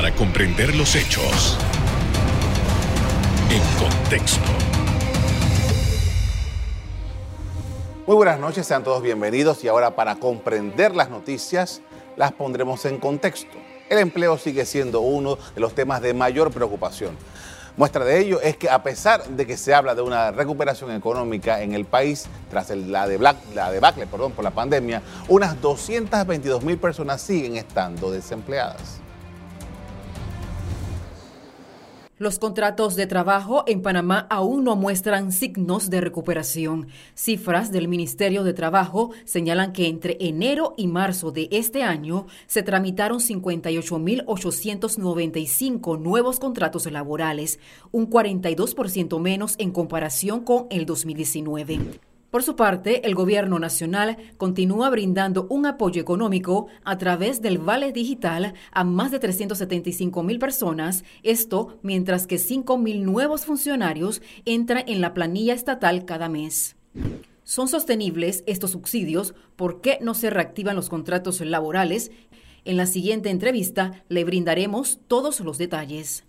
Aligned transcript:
para 0.00 0.14
comprender 0.14 0.74
los 0.76 0.96
hechos 0.96 1.58
en 3.50 3.60
contexto. 3.78 4.40
Muy 8.06 8.16
buenas 8.16 8.40
noches, 8.40 8.66
sean 8.66 8.82
todos 8.82 9.02
bienvenidos 9.02 9.62
y 9.62 9.68
ahora 9.68 9.94
para 9.94 10.16
comprender 10.16 10.96
las 10.96 11.10
noticias 11.10 11.82
las 12.16 12.32
pondremos 12.32 12.86
en 12.86 12.96
contexto. 12.96 13.58
El 13.90 13.98
empleo 13.98 14.38
sigue 14.38 14.64
siendo 14.64 15.02
uno 15.02 15.36
de 15.54 15.60
los 15.60 15.74
temas 15.74 16.00
de 16.00 16.14
mayor 16.14 16.50
preocupación. 16.50 17.14
Muestra 17.76 18.02
de 18.06 18.20
ello 18.20 18.40
es 18.40 18.56
que 18.56 18.70
a 18.70 18.82
pesar 18.82 19.28
de 19.28 19.46
que 19.46 19.58
se 19.58 19.74
habla 19.74 19.94
de 19.94 20.00
una 20.00 20.30
recuperación 20.30 20.92
económica 20.92 21.60
en 21.60 21.74
el 21.74 21.84
país 21.84 22.24
tras 22.48 22.70
la, 22.70 23.06
de 23.06 23.18
la 23.18 23.70
debacle 23.70 24.06
perdón, 24.06 24.32
por 24.32 24.44
la 24.44 24.50
pandemia, 24.50 25.02
unas 25.28 25.60
222 25.60 26.64
mil 26.64 26.78
personas 26.78 27.20
siguen 27.20 27.58
estando 27.58 28.10
desempleadas. 28.10 28.99
Los 32.20 32.38
contratos 32.38 32.94
de 32.96 33.06
trabajo 33.06 33.64
en 33.66 33.80
Panamá 33.80 34.26
aún 34.28 34.64
no 34.64 34.76
muestran 34.76 35.32
signos 35.32 35.88
de 35.88 36.02
recuperación. 36.02 36.88
Cifras 37.14 37.72
del 37.72 37.88
Ministerio 37.88 38.44
de 38.44 38.52
Trabajo 38.52 39.12
señalan 39.24 39.72
que 39.72 39.86
entre 39.86 40.18
enero 40.20 40.74
y 40.76 40.86
marzo 40.86 41.30
de 41.30 41.48
este 41.50 41.82
año 41.82 42.26
se 42.46 42.62
tramitaron 42.62 43.20
58.895 43.20 45.98
nuevos 45.98 46.38
contratos 46.38 46.84
laborales, 46.92 47.58
un 47.90 48.10
42% 48.10 49.18
menos 49.18 49.54
en 49.56 49.70
comparación 49.70 50.44
con 50.44 50.66
el 50.68 50.84
2019. 50.84 52.09
Por 52.30 52.44
su 52.44 52.54
parte, 52.54 53.04
el 53.06 53.16
gobierno 53.16 53.58
nacional 53.58 54.16
continúa 54.36 54.88
brindando 54.88 55.48
un 55.50 55.66
apoyo 55.66 56.00
económico 56.00 56.68
a 56.84 56.96
través 56.96 57.42
del 57.42 57.58
Vale 57.58 57.90
Digital 57.90 58.54
a 58.70 58.84
más 58.84 59.10
de 59.10 59.18
375 59.18 60.22
mil 60.22 60.38
personas, 60.38 61.02
esto 61.24 61.78
mientras 61.82 62.28
que 62.28 62.38
5 62.38 62.78
mil 62.78 63.04
nuevos 63.04 63.46
funcionarios 63.46 64.22
entran 64.44 64.84
en 64.86 65.00
la 65.00 65.12
planilla 65.12 65.54
estatal 65.54 66.04
cada 66.04 66.28
mes. 66.28 66.76
¿Son 67.42 67.66
sostenibles 67.66 68.44
estos 68.46 68.70
subsidios? 68.70 69.34
¿Por 69.56 69.80
qué 69.80 69.98
no 70.00 70.14
se 70.14 70.30
reactivan 70.30 70.76
los 70.76 70.88
contratos 70.88 71.40
laborales? 71.40 72.12
En 72.64 72.76
la 72.76 72.86
siguiente 72.86 73.30
entrevista 73.30 74.04
le 74.08 74.22
brindaremos 74.22 75.00
todos 75.08 75.40
los 75.40 75.58
detalles. 75.58 76.22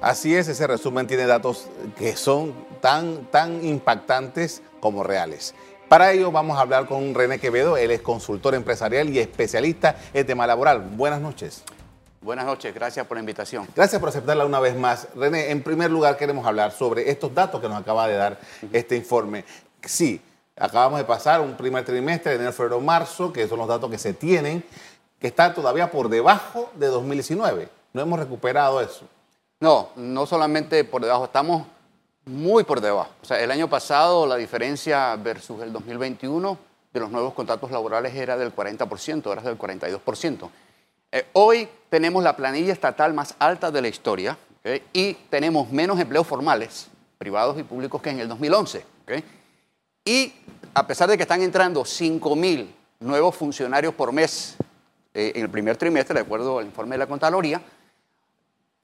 Así 0.00 0.34
es, 0.34 0.48
ese 0.48 0.66
resumen 0.66 1.06
tiene 1.06 1.26
datos 1.26 1.68
que 1.96 2.16
son 2.16 2.52
tan, 2.80 3.26
tan 3.26 3.64
impactantes 3.64 4.62
como 4.80 5.02
reales. 5.02 5.54
Para 5.88 6.12
ello 6.12 6.30
vamos 6.30 6.58
a 6.58 6.60
hablar 6.60 6.86
con 6.86 7.14
René 7.14 7.38
Quevedo, 7.38 7.76
él 7.76 7.90
es 7.90 8.02
consultor 8.02 8.54
empresarial 8.54 9.08
y 9.08 9.18
especialista 9.18 9.96
en 10.12 10.26
tema 10.26 10.46
laboral. 10.46 10.80
Buenas 10.80 11.20
noches. 11.20 11.64
Buenas 12.20 12.44
noches, 12.44 12.74
gracias 12.74 13.06
por 13.06 13.16
la 13.16 13.20
invitación. 13.20 13.66
Gracias 13.74 13.98
por 13.98 14.10
aceptarla 14.10 14.44
una 14.44 14.60
vez 14.60 14.76
más. 14.76 15.08
René, 15.14 15.50
en 15.50 15.62
primer 15.62 15.90
lugar 15.90 16.16
queremos 16.16 16.44
hablar 16.46 16.72
sobre 16.72 17.10
estos 17.10 17.32
datos 17.34 17.60
que 17.60 17.68
nos 17.68 17.80
acaba 17.80 18.06
de 18.06 18.16
dar 18.16 18.38
este 18.72 18.96
informe. 18.96 19.44
Sí, 19.82 20.20
acabamos 20.56 20.98
de 20.98 21.06
pasar 21.06 21.40
un 21.40 21.56
primer 21.56 21.84
trimestre, 21.84 22.34
enero, 22.34 22.52
febrero, 22.52 22.80
marzo, 22.80 23.32
que 23.32 23.48
son 23.48 23.58
los 23.58 23.68
datos 23.68 23.90
que 23.90 23.98
se 23.98 24.12
tienen, 24.12 24.64
que 25.18 25.28
están 25.28 25.54
todavía 25.54 25.90
por 25.90 26.10
debajo 26.10 26.70
de 26.74 26.88
2019. 26.88 27.68
No 27.94 28.02
hemos 28.02 28.18
recuperado 28.18 28.80
eso. 28.80 29.06
No, 29.60 29.88
no 29.96 30.26
solamente 30.26 30.84
por 30.84 31.02
debajo, 31.02 31.24
estamos 31.24 31.66
muy 32.28 32.64
por 32.64 32.80
debajo. 32.80 33.10
O 33.22 33.24
sea, 33.24 33.40
el 33.40 33.50
año 33.50 33.68
pasado 33.68 34.26
la 34.26 34.36
diferencia 34.36 35.16
versus 35.16 35.60
el 35.62 35.72
2021 35.72 36.58
de 36.92 37.00
los 37.00 37.10
nuevos 37.10 37.34
contratos 37.34 37.70
laborales 37.70 38.14
era 38.14 38.36
del 38.36 38.54
40%, 38.54 39.26
ahora 39.26 39.40
es 39.40 39.46
del 39.46 39.58
42%. 39.58 40.50
Eh, 41.10 41.26
hoy 41.32 41.68
tenemos 41.88 42.22
la 42.22 42.36
planilla 42.36 42.72
estatal 42.72 43.14
más 43.14 43.34
alta 43.38 43.70
de 43.70 43.82
la 43.82 43.88
historia 43.88 44.36
y 44.92 45.14
tenemos 45.30 45.70
menos 45.70 45.98
empleos 45.98 46.26
formales, 46.26 46.88
privados 47.16 47.58
y 47.58 47.62
públicos, 47.62 48.02
que 48.02 48.10
en 48.10 48.20
el 48.20 48.28
2011. 48.28 48.84
Y 50.04 50.32
a 50.74 50.86
pesar 50.86 51.08
de 51.08 51.16
que 51.16 51.22
están 51.22 51.42
entrando 51.42 51.82
5.000 51.82 52.66
nuevos 53.00 53.34
funcionarios 53.34 53.94
por 53.94 54.12
mes 54.12 54.56
eh, 55.14 55.32
en 55.34 55.42
el 55.42 55.50
primer 55.50 55.76
trimestre, 55.76 56.14
de 56.14 56.20
acuerdo 56.20 56.58
al 56.58 56.66
informe 56.66 56.94
de 56.94 56.98
la 56.98 57.06
Contraloría, 57.06 57.60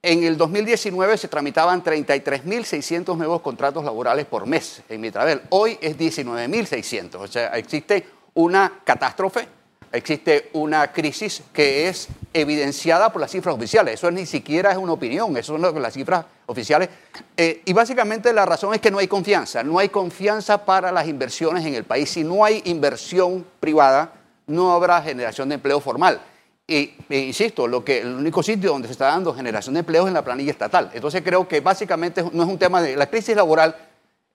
en 0.04 0.22
el 0.22 0.36
2019 0.36 1.16
se 1.16 1.28
tramitaban 1.28 1.82
33.600 1.82 3.16
nuevos 3.16 3.40
contratos 3.40 3.82
laborales 3.82 4.26
por 4.26 4.46
mes 4.46 4.82
en 4.90 5.00
Mitravel. 5.00 5.40
Hoy 5.48 5.78
es 5.80 5.96
19.600. 5.96 7.14
O 7.14 7.26
sea, 7.26 7.48
existe 7.56 8.06
una 8.34 8.80
catástrofe, 8.84 9.48
existe 9.90 10.50
una 10.52 10.92
crisis 10.92 11.42
que 11.54 11.88
es 11.88 12.08
evidenciada 12.34 13.10
por 13.10 13.22
las 13.22 13.30
cifras 13.30 13.54
oficiales. 13.54 13.94
Eso 13.94 14.10
ni 14.10 14.26
siquiera 14.26 14.72
es 14.72 14.76
una 14.76 14.92
opinión, 14.92 15.34
eso 15.38 15.58
son 15.58 15.82
las 15.82 15.94
cifras 15.94 16.26
oficiales. 16.44 16.90
Eh, 17.34 17.62
y 17.64 17.72
básicamente 17.72 18.30
la 18.34 18.44
razón 18.44 18.74
es 18.74 18.82
que 18.82 18.90
no 18.90 18.98
hay 18.98 19.08
confianza. 19.08 19.62
No 19.62 19.78
hay 19.78 19.88
confianza 19.88 20.66
para 20.66 20.92
las 20.92 21.08
inversiones 21.08 21.64
en 21.64 21.74
el 21.74 21.84
país. 21.84 22.10
Si 22.10 22.24
no 22.24 22.44
hay 22.44 22.60
inversión 22.66 23.46
privada, 23.58 24.12
no 24.46 24.72
habrá 24.74 25.00
generación 25.00 25.48
de 25.48 25.54
empleo 25.54 25.80
formal. 25.80 26.20
Y, 26.66 26.94
insisto, 27.10 27.68
lo 27.68 27.84
que, 27.84 28.00
el 28.00 28.14
único 28.14 28.42
sitio 28.42 28.70
donde 28.70 28.88
se 28.88 28.92
está 28.92 29.06
dando 29.06 29.34
generación 29.34 29.74
de 29.74 29.80
empleos 29.80 30.06
es 30.06 30.08
en 30.08 30.14
la 30.14 30.24
planilla 30.24 30.50
estatal. 30.50 30.90
Entonces 30.94 31.22
creo 31.22 31.46
que 31.46 31.60
básicamente 31.60 32.22
no 32.32 32.42
es 32.42 32.48
un 32.48 32.58
tema 32.58 32.80
de... 32.80 32.96
La 32.96 33.06
crisis 33.06 33.36
laboral 33.36 33.76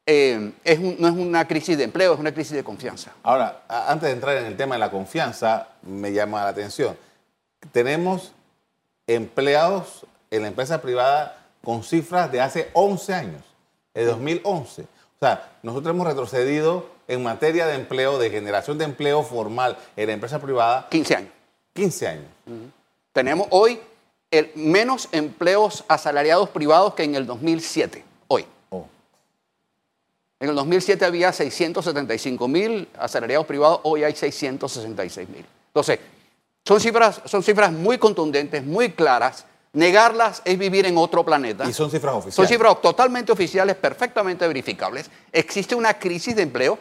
eh, 0.06 0.52
no 1.00 1.08
es 1.08 1.14
una 1.14 1.48
crisis 1.48 1.78
de 1.78 1.84
empleo, 1.84 2.14
es 2.14 2.20
una 2.20 2.32
crisis 2.32 2.54
de 2.54 2.64
confianza. 2.64 3.12
Ahora, 3.24 3.64
antes 3.68 4.10
de 4.10 4.14
entrar 4.14 4.38
en 4.38 4.46
el 4.46 4.58
tema 4.58 4.76
de 4.76 4.80
la 4.80 4.92
confianza, 4.92 5.68
me 5.84 6.12
llama 6.12 6.44
la 6.44 6.50
atención. 6.50 6.98
Tenemos 7.72 8.34
empleados 9.08 10.06
en 10.32 10.44
la 10.44 10.48
empresa 10.48 10.82
privada 10.82 11.46
con 11.64 11.84
cifras 11.84 12.32
de 12.32 12.42
hace 12.42 12.70
11 12.74 13.14
años, 13.14 13.44
de 13.94 14.06
2011. 14.06 14.84
O 14.84 14.88
sea, 15.20 15.52
nosotros 15.64 15.94
hemos 15.94 16.08
retrocedido 16.08 16.90
en 17.08 17.24
materia 17.24 17.66
de 17.68 17.76
empleo, 17.76 18.18
de 18.18 18.30
generación 18.30 18.78
de 18.78 18.86
empleo 18.86 19.24
formal 19.24 19.78
en 19.96 20.08
la 20.08 20.14
empresa 20.14 20.40
privada. 20.40 20.88
15 20.90 21.16
años. 21.16 21.39
15 21.80 22.08
años. 22.08 22.26
Tenemos 23.14 23.48
hoy 23.52 23.80
el, 24.32 24.52
menos 24.56 25.08
empleos 25.14 25.86
asalariados 25.88 26.50
privados 26.50 26.94
que 26.94 27.04
en 27.04 27.16
el 27.16 27.26
2007, 27.26 28.04
hoy. 28.28 28.46
Oh. 28.70 28.86
En 30.42 30.50
el 30.50 30.56
2007 30.56 31.06
había 31.06 31.32
675 31.32 32.48
mil 32.50 32.90
asalariados 32.98 33.48
privados, 33.48 33.80
hoy 33.84 34.04
hay 34.04 34.14
666 34.14 35.30
mil. 35.30 35.46
Entonces, 35.68 36.00
son 36.66 36.82
cifras, 36.82 37.22
son 37.26 37.42
cifras 37.44 37.72
muy 37.72 37.98
contundentes, 37.98 38.62
muy 38.66 38.92
claras. 38.92 39.46
Negarlas 39.74 40.42
es 40.46 40.58
vivir 40.58 40.86
en 40.86 40.98
otro 40.98 41.24
planeta. 41.24 41.68
Y 41.70 41.74
son 41.74 41.92
cifras 41.92 42.16
oficiales. 42.16 42.36
Son 42.36 42.48
cifras 42.48 42.82
totalmente 42.82 43.32
oficiales, 43.32 43.76
perfectamente 43.76 44.48
verificables. 44.48 45.10
Existe 45.32 45.76
una 45.76 45.94
crisis 45.94 46.36
de 46.36 46.42
empleo 46.42 46.80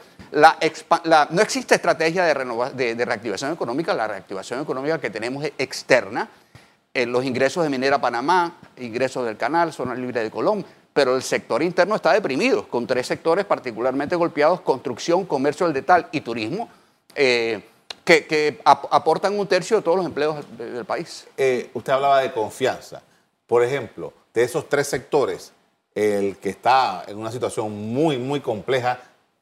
no 1.31 1.43
existe 1.43 1.75
estrategia 1.75 2.25
de, 2.25 2.95
de, 2.95 3.05
reactivación 3.05 3.53
económica, 3.53 3.95
la 3.95 4.07
reactivación 4.07 4.61
económica 4.61 5.01
que 5.01 5.11
tenemos 5.11 5.45
es 5.45 5.53
externa. 5.59 6.29
Eh, 6.93 7.07
los 7.07 7.25
ingresos 7.25 7.63
de 7.63 7.71
Minera 7.71 8.01
Panamá, 8.01 8.57
ingresos 8.79 9.25
del 9.25 9.37
canal, 9.37 9.73
zona 9.73 9.95
libre 9.95 10.23
de 10.23 10.31
Colón, 10.31 10.65
pero 10.93 11.17
el 11.17 11.23
sector 11.23 11.63
interno 11.63 11.95
está 11.95 12.13
deprimido, 12.13 12.67
con 12.69 12.87
tres 12.87 13.07
sectores 13.07 13.45
particularmente 13.45 14.17
golpeados, 14.17 14.61
construcción, 14.63 15.25
comercio 15.25 15.67
al 15.67 15.73
detal 15.73 16.09
y 16.13 16.23
turismo, 16.23 16.69
eh, 17.15 17.63
que, 18.09 18.61
aportan 18.65 19.39
un 19.39 19.47
tercio 19.47 19.77
de 19.77 19.83
todos 19.83 19.97
los 19.97 20.07
empleos 20.07 20.45
del, 20.57 20.85
país. 20.85 21.27
Eh, 21.37 21.71
usted 21.75 21.93
hablaba 21.93 22.21
de 22.23 22.33
confianza. 22.33 23.03
Por 23.47 23.63
ejemplo, 23.63 24.13
de 24.33 24.43
esos 24.43 24.69
tres 24.69 24.87
sectores, 24.87 25.53
el 25.95 26.37
que 26.39 26.51
está 26.51 27.05
en 27.07 27.19
una 27.19 27.31
situación 27.31 27.93
muy, 27.93 28.19
muy 28.19 28.41
compleja 28.41 29.01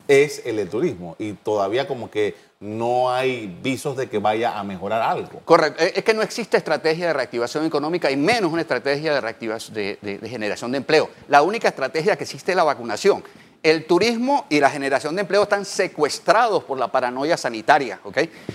es 0.08 0.42
el 0.44 0.68
turismo 0.68 1.16
y 1.18 1.32
todavía 1.32 1.86
como 1.86 2.10
que 2.10 2.34
no 2.60 3.12
hay 3.12 3.46
visos 3.62 3.96
de 3.96 4.08
que 4.08 4.18
vaya 4.18 4.58
a 4.58 4.64
mejorar 4.64 5.02
algo. 5.02 5.40
Correcto, 5.44 5.82
es 5.82 6.02
que 6.04 6.14
no 6.14 6.22
existe 6.22 6.56
estrategia 6.56 7.08
de 7.08 7.12
reactivación 7.12 7.66
económica 7.66 8.10
y 8.10 8.16
menos 8.16 8.52
una 8.52 8.62
estrategia 8.62 9.14
de, 9.14 9.20
reactivación, 9.20 9.74
de, 9.74 10.20
generación 10.24 10.72
de 10.72 10.78
empleo. 10.78 11.10
La 11.28 11.42
única 11.42 11.68
estrategia 11.68 12.16
que 12.16 12.24
existe 12.24 12.52
es 12.52 12.56
la 12.56 12.64
vacunación. 12.64 13.22
El 13.66 13.84
turismo 13.84 14.46
y 14.48 14.60
la 14.60 14.70
generación 14.70 15.16
de 15.16 15.22
empleo 15.22 15.42
están 15.42 15.64
secuestrados 15.64 16.62
por 16.62 16.78
la 16.78 16.86
paranoia 16.86 17.36
sanitaria. 17.36 17.98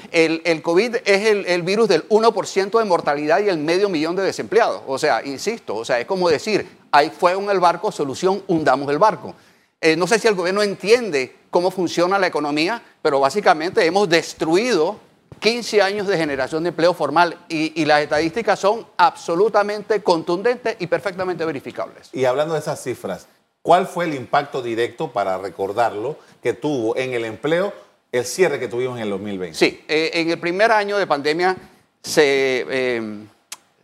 El, 0.10 0.62
COVID 0.62 0.96
es 1.04 1.48
el, 1.48 1.64
virus 1.64 1.90
del 1.90 2.08
1% 2.08 2.80
de 2.80 2.86
mortalidad 2.86 3.42
y 3.42 3.50
el 3.50 3.58
medio 3.58 3.90
millón 3.90 4.16
de 4.16 4.24
desempleados. 4.24 4.84
O 4.88 4.98
sea, 4.98 5.22
insisto, 5.26 5.76
o 5.76 5.84
sea, 5.84 6.00
es 6.00 6.06
como 6.06 6.30
decir, 6.30 6.66
hay 6.92 7.10
fuego 7.10 7.42
en 7.42 7.50
el 7.50 7.60
barco, 7.60 7.92
solución, 7.92 8.42
hundamos 8.48 8.90
el 8.90 9.00
barco. 9.00 9.36
Eh, 9.82 9.98
no 9.98 10.08
sé 10.08 10.18
si 10.18 10.30
el 10.30 10.36
gobierno 10.36 10.64
entiende 10.64 11.36
cómo 11.50 11.72
funciona 11.72 12.18
la 12.18 12.28
economía, 12.28 12.82
pero 13.02 13.20
básicamente 13.20 13.86
hemos 13.86 14.08
destruido 14.08 14.98
15 15.42 15.82
años 15.82 16.08
de 16.08 16.16
generación 16.16 16.64
de 16.64 16.70
empleo 16.70 16.94
formal 16.94 17.38
y, 17.50 17.84
las 17.84 18.00
estadísticas 18.00 18.58
son 18.58 18.88
absolutamente 18.96 20.02
contundentes 20.02 20.78
y 20.80 20.88
perfectamente 20.88 21.44
verificables. 21.44 22.10
Y 22.14 22.24
hablando 22.24 22.54
de 22.54 22.62
esas 22.62 22.82
cifras, 22.82 23.28
¿cuál 23.62 23.88
fue 23.88 24.06
el 24.06 24.14
impacto 24.14 24.62
directo, 24.62 25.12
para 25.12 25.38
recordarlo, 25.38 26.18
que 26.42 26.54
tuvo 26.54 26.96
en 26.98 27.14
el 27.14 27.26
empleo 27.26 27.74
el 28.12 28.26
cierre 28.26 28.60
que 28.60 28.68
tuvimos 28.68 28.98
en 28.98 29.04
el 29.04 29.10
2020? 29.10 29.58
Sí, 29.58 29.84
eh, 29.88 30.12
en 30.14 30.30
el 30.30 30.40
primer 30.40 30.72
año 30.72 30.98
de 30.98 31.08
pandemia 31.08 31.56
se, 32.02 32.66
eh, 32.70 33.26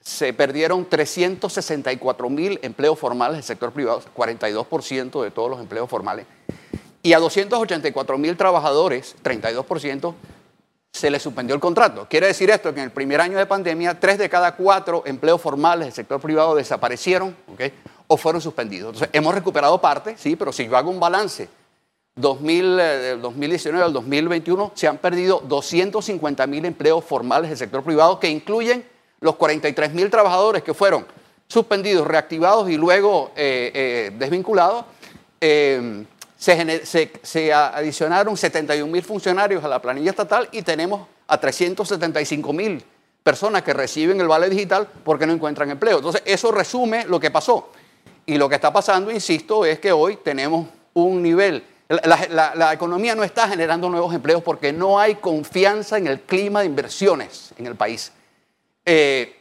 se 0.02 0.34
perdieron 0.34 0.86
364 0.86 2.30
mil 2.30 2.60
empleos 2.62 2.98
formales 2.98 3.38
del 3.38 3.44
sector 3.44 3.72
privado, 3.72 4.02
42% 4.16 5.24
de 5.24 5.32
todos 5.32 5.50
los 5.50 5.60
empleos 5.60 5.90
formales. 5.90 6.26
Y 7.04 7.14
a 7.14 7.20
284 7.20 8.18
mil 8.18 8.36
trabajadores, 8.36 9.16
32%, 9.24 10.16
se 10.92 11.12
les 11.12 11.22
suspendió 11.22 11.54
el 11.54 11.62
contrato. 11.62 12.08
Quiere 12.10 12.28
decir 12.28 12.50
esto 12.50 12.74
que 12.74 12.80
en 12.80 12.86
el 12.86 12.92
primer 12.92 13.22
año 13.22 13.38
de 13.38 13.46
pandemia, 13.46 14.00
tres 14.00 14.18
de 14.18 14.30
cada 14.30 14.56
cuatro 14.56 15.04
empleos 15.06 15.40
formales 15.40 15.88
del 15.88 15.94
sector 15.94 16.20
privado 16.20 16.56
desaparecieron 16.56 17.36
o 18.08 18.18
fueron 18.18 18.42
suspendidos. 18.42 18.94
Entonces, 18.94 19.10
hemos 19.14 19.34
recuperado 19.34 19.80
parte, 19.80 20.16
sí, 20.18 20.36
pero 20.36 20.52
si 20.52 20.68
yo 20.68 20.78
hago 20.78 20.90
un 20.90 21.00
balance 21.00 21.50
2000, 22.16 22.78
del 22.78 23.22
2019 23.22 23.86
al 23.86 23.94
2021 23.94 24.72
se 24.74 24.88
han 24.88 24.98
perdido 24.98 25.42
250 25.46 26.48
mil 26.48 26.66
empleos 26.66 27.04
formales 27.04 27.50
del 27.50 27.58
sector 27.58 27.84
privado 27.84 28.20
que 28.20 28.30
incluyen 28.30 28.84
los 29.20 29.36
43 29.36 29.94
mil 29.94 30.10
trabajadores 30.10 30.64
que 30.64 30.74
fueron 30.74 31.06
suspendidos, 31.48 32.08
reactivados 32.08 32.70
y 32.70 32.78
luego 32.78 33.32
eh, 33.36 33.72
eh, 33.74 34.12
desvinculados. 34.18 34.86
Eh, 35.40 36.06
se, 36.38 37.12
se, 37.24 37.54
adicionaron 37.54 38.38
71 38.38 38.92
mil 38.92 39.02
funcionarios 39.02 39.64
a 39.64 39.68
la 39.68 39.82
planilla 39.82 40.12
estatal 40.12 40.48
y 40.52 40.62
tenemos 40.62 41.08
a 41.28 41.40
375 41.40 42.54
mil 42.54 42.84
personas 43.24 43.64
que 43.64 43.74
reciben 43.74 44.22
el 44.22 44.28
vale 44.28 44.50
digital 44.50 44.88
porque 45.04 45.26
no 45.26 45.34
encuentran 45.34 45.70
empleo. 45.72 45.98
Entonces, 45.98 46.22
eso 46.26 46.52
resume 46.52 47.06
lo 47.06 47.20
que 47.20 47.32
pasó. 47.32 47.72
Y 48.28 48.38
lo 48.38 48.48
que 48.48 48.56
está 48.56 48.72
pasando, 48.72 49.10
insisto, 49.10 49.66
es 49.66 49.80
que 49.80 49.92
hoy 49.92 50.18
tenemos 50.18 50.68
un 50.94 51.24
nivel 51.24 51.64
la, 51.90 52.74
economía 52.74 53.16
no 53.16 53.24
está 53.24 53.48
generando 53.48 53.90
nuevos 53.90 54.14
empleos 54.14 54.44
porque 54.44 54.74
no 54.74 55.00
hay 55.00 55.16
confianza 55.16 55.98
en 55.98 56.08
el 56.08 56.22
clima 56.22 56.60
de 56.60 56.66
inversiones 56.66 57.54
en 57.58 57.66
el 57.66 57.76
país. 57.76 58.12
Eh, 58.86 59.36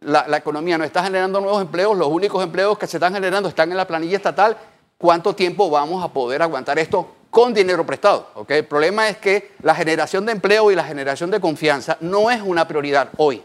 la, 0.00 0.36
economía 0.36 0.78
no 0.78 0.84
está 0.84 1.02
generando 1.02 1.40
nuevos 1.40 1.60
empleos, 1.60 1.96
los 1.96 2.08
únicos 2.08 2.42
empleos 2.42 2.78
que 2.78 2.86
se 2.86 2.98
están 2.98 3.14
generando 3.14 3.48
están 3.48 3.70
en 3.70 3.76
la 3.76 3.86
planilla 3.86 4.16
estatal. 4.16 4.56
¿Cuánto 4.96 5.34
tiempo 5.34 5.70
vamos 5.70 6.04
a 6.04 6.08
poder 6.08 6.40
aguantar 6.42 6.78
esto 6.78 7.14
con 7.30 7.52
dinero 7.52 7.84
prestado? 7.84 8.28
El 8.46 8.64
problema 8.64 9.08
es 9.08 9.16
que 9.18 9.52
la 9.62 9.74
generación 9.74 10.24
de 10.24 10.32
empleo 10.32 10.70
y 10.70 10.76
la 10.76 10.84
generación 10.84 11.30
de 11.30 11.40
confianza 11.40 11.96
no 12.00 12.30
es 12.30 12.40
una 12.42 12.66
prioridad 12.68 13.10
hoy. 13.16 13.42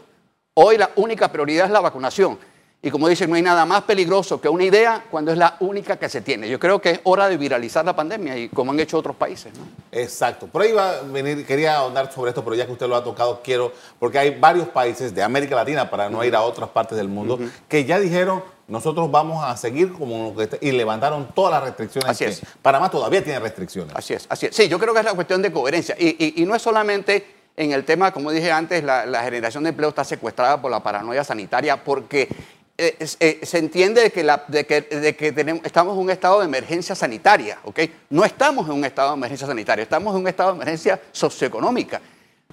Hoy 0.54 0.78
la 0.78 0.90
única 0.94 1.30
prioridad 1.30 1.66
es 1.66 1.72
la 1.72 1.80
vacunación. 1.80 2.38
Y 2.84 2.90
como 2.90 3.08
dicen, 3.08 3.30
no 3.30 3.36
hay 3.36 3.40
nada 3.40 3.64
más 3.64 3.84
peligroso 3.84 4.38
que 4.38 4.46
una 4.46 4.62
idea 4.62 5.06
cuando 5.10 5.32
es 5.32 5.38
la 5.38 5.56
única 5.60 5.96
que 5.96 6.06
se 6.10 6.20
tiene. 6.20 6.50
Yo 6.50 6.60
creo 6.60 6.82
que 6.82 6.90
es 6.90 7.00
hora 7.04 7.30
de 7.30 7.38
viralizar 7.38 7.82
la 7.82 7.96
pandemia 7.96 8.36
y 8.36 8.50
como 8.50 8.72
han 8.72 8.78
hecho 8.78 8.98
otros 8.98 9.16
países. 9.16 9.54
¿no? 9.56 9.64
Exacto. 9.90 10.46
Por 10.46 10.60
ahí 10.60 10.72
va 10.72 10.90
a 10.90 11.00
venir, 11.00 11.46
quería 11.46 11.76
ahondar 11.76 12.12
sobre 12.12 12.28
esto, 12.28 12.44
pero 12.44 12.54
ya 12.56 12.66
que 12.66 12.72
usted 12.72 12.86
lo 12.86 12.94
ha 12.94 13.02
tocado, 13.02 13.40
quiero, 13.42 13.72
porque 13.98 14.18
hay 14.18 14.38
varios 14.38 14.68
países 14.68 15.14
de 15.14 15.22
América 15.22 15.56
Latina, 15.56 15.88
para 15.88 16.10
no 16.10 16.22
ir 16.24 16.36
a 16.36 16.42
otras 16.42 16.68
partes 16.68 16.98
del 16.98 17.08
mundo, 17.08 17.38
que 17.70 17.86
ya 17.86 17.98
dijeron, 17.98 18.42
nosotros 18.68 19.10
vamos 19.10 19.42
a 19.42 19.56
seguir 19.56 19.90
como 19.94 20.34
lo 20.34 20.36
que 20.36 20.58
y 20.60 20.72
levantaron 20.72 21.28
todas 21.34 21.52
las 21.52 21.62
restricciones. 21.62 22.10
Así 22.10 22.24
es. 22.24 22.42
Panamá 22.60 22.90
todavía 22.90 23.24
tiene 23.24 23.40
restricciones. 23.40 23.96
Así 23.96 24.12
es, 24.12 24.26
así 24.28 24.44
es. 24.44 24.54
Sí, 24.54 24.68
yo 24.68 24.78
creo 24.78 24.92
que 24.92 25.00
es 25.00 25.06
la 25.06 25.14
cuestión 25.14 25.40
de 25.40 25.50
coherencia. 25.50 25.96
Y, 25.98 26.44
no 26.46 26.54
es 26.54 26.60
solamente 26.60 27.26
en 27.56 27.72
el 27.72 27.86
tema, 27.86 28.12
como 28.12 28.30
dije 28.30 28.52
antes, 28.52 28.84
la, 28.84 29.06
la 29.06 29.22
generación 29.22 29.64
de 29.64 29.70
empleo 29.70 29.88
está 29.88 30.04
secuestrada 30.04 30.60
por 30.60 30.70
la 30.70 30.82
paranoia 30.82 31.24
sanitaria, 31.24 31.82
porque 31.82 32.28
eh, 32.76 32.96
eh, 33.20 33.40
se 33.44 33.58
entiende 33.58 34.02
de 34.02 34.10
que, 34.10 34.24
de 34.24 35.14
que, 35.14 35.60
estamos 35.62 35.94
en 35.94 36.00
un 36.00 36.10
estado 36.10 36.40
de 36.40 36.46
emergencia 36.46 36.96
sanitaria, 36.96 37.60
¿ok? 37.62 37.80
No 38.10 38.24
estamos 38.24 38.66
en 38.66 38.72
un 38.72 38.84
estado 38.84 39.10
de 39.10 39.16
emergencia 39.16 39.46
sanitaria, 39.46 39.84
estamos 39.84 40.12
en 40.12 40.22
un 40.22 40.26
estado 40.26 40.50
de 40.50 40.56
emergencia 40.56 41.00
socioeconómica. 41.12 42.00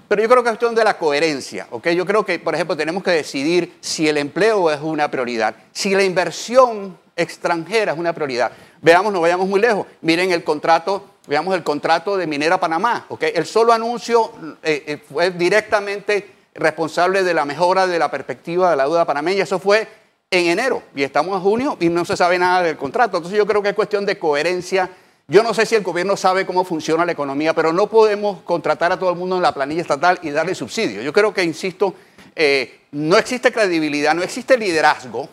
Pero 0.07 0.21
yo 0.21 0.29
creo 0.29 0.44
que 0.44 0.50
es 0.50 0.51
cuestión 0.51 0.75
de 0.75 0.83
la 0.83 0.95
coherencia, 0.95 1.65
¿ok? 1.71 1.89
Yo 1.89 2.06
creo 2.06 2.23
que, 2.23 2.38
por 2.38 2.53
ejemplo, 2.53 2.77
tenemos 2.77 3.01
que 3.01 3.09
decidir 3.09 3.77
si 3.81 4.07
el 4.07 4.18
empleo 4.18 4.69
es 4.69 4.79
una 4.79 5.09
prioridad, 5.09 5.56
si 5.71 5.95
la 5.95 6.03
inversión 6.03 7.00
extranjera 7.15 7.94
es 7.94 7.97
una 7.97 8.13
prioridad. 8.13 8.51
Veamos, 8.79 9.12
no 9.12 9.21
vayamos 9.21 9.47
muy 9.47 9.59
lejos. 9.59 9.88
Miren 10.01 10.31
el 10.31 10.44
contrato, 10.44 11.03
veamos 11.25 11.56
el 11.56 11.63
contrato 11.63 12.15
de 12.15 12.27
Minera 12.27 12.59
Panamá, 12.59 13.07
¿ok? 13.09 13.24
El 13.33 13.47
solo 13.47 13.74
anuncio 13.74 14.33
eh, 14.62 15.01
fue 15.12 15.31
directamente 15.31 16.29
responsable 16.53 17.24
de 17.24 17.33
la 17.33 17.45
mejora 17.45 17.88
de 17.88 17.97
la 17.97 18.12
perspectiva 18.12 18.69
de 18.69 18.75
la 18.75 18.83
deuda 18.83 19.06
panameña. 19.06 19.44
Eso 19.44 19.57
fue 19.57 20.00
en 20.33 20.48
enero 20.48 20.81
y 20.95 21.04
estamos 21.04 21.36
en 21.36 21.42
junio 21.42 21.78
y 21.80 21.89
no 21.89 22.06
se 22.06 22.16
sabe 22.16 22.39
nada 22.39 22.63
del 22.63 22.78
contrato. 22.78 23.18
Entonces 23.18 23.38
yo 23.38 23.45
creo 23.45 23.62
que 23.62 23.69
es 23.69 23.75
cuestión 23.75 24.06
de 24.06 24.18
coherencia. 24.18 24.89
Yo 25.28 25.44
no 25.44 25.54
sé 25.54 25.66
si 25.66 25.75
el 25.75 25.83
gobierno 25.83 26.16
sabe 26.16 26.45
cómo 26.45 26.63
funciona 26.63 27.06
la 27.06 27.12
economía, 27.12 27.54
pero 27.54 27.74
no 27.74 27.88
podemos 27.88 28.42
contratar 28.44 28.94
a 28.94 28.98
todo 28.98 29.10
el 29.10 29.18
mundo 29.18 29.36
en 29.36 29.42
la 29.42 29.54
planilla 29.54 29.81
estatal 29.81 30.19
y 30.22 30.31
darle 30.31 30.56
subsidio. 30.56 31.01
Yo 31.01 31.13
creo 31.13 31.33
que, 31.33 31.44
insisto, 31.44 31.94
eh, 32.36 32.80
no 32.92 33.18
existe 33.18 33.51
credibilidad, 33.51 34.13
no 34.13 34.24
existe 34.24 34.57
liderazgo, 34.57 35.30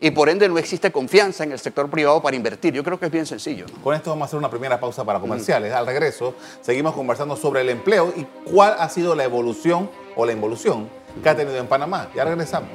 Y 0.00 0.10
por 0.12 0.30
ende 0.30 0.48
no 0.48 0.56
existe 0.56 0.90
confianza 0.90 1.44
en 1.44 1.52
el 1.52 1.58
sector 1.58 1.88
privado 1.90 2.22
para 2.22 2.34
invertir. 2.34 2.72
Yo 2.72 2.82
creo 2.82 2.98
que 2.98 3.06
es 3.06 3.12
bien 3.12 3.26
sencillo. 3.26 3.66
Con 3.84 3.94
esto 3.94 4.10
vamos 4.10 4.24
a 4.24 4.26
hacer 4.26 4.38
una 4.38 4.50
primera 4.50 4.80
pausa 4.80 5.04
para 5.04 5.20
comerciales. 5.20 5.72
Al 5.72 5.86
regreso, 5.86 6.34
seguimos 6.62 6.94
conversando 6.94 7.36
sobre 7.36 7.60
el 7.60 7.68
empleo 7.68 8.12
y 8.16 8.24
cuál 8.50 8.76
ha 8.78 8.88
sido 8.88 9.14
la 9.14 9.24
evolución 9.24 9.90
o 10.16 10.24
la 10.24 10.32
involución 10.32 10.88
que 11.22 11.28
ha 11.28 11.36
tenido 11.36 11.58
en 11.58 11.66
Panamá. 11.66 12.08
Ya 12.14 12.24
regresamos. 12.24 12.70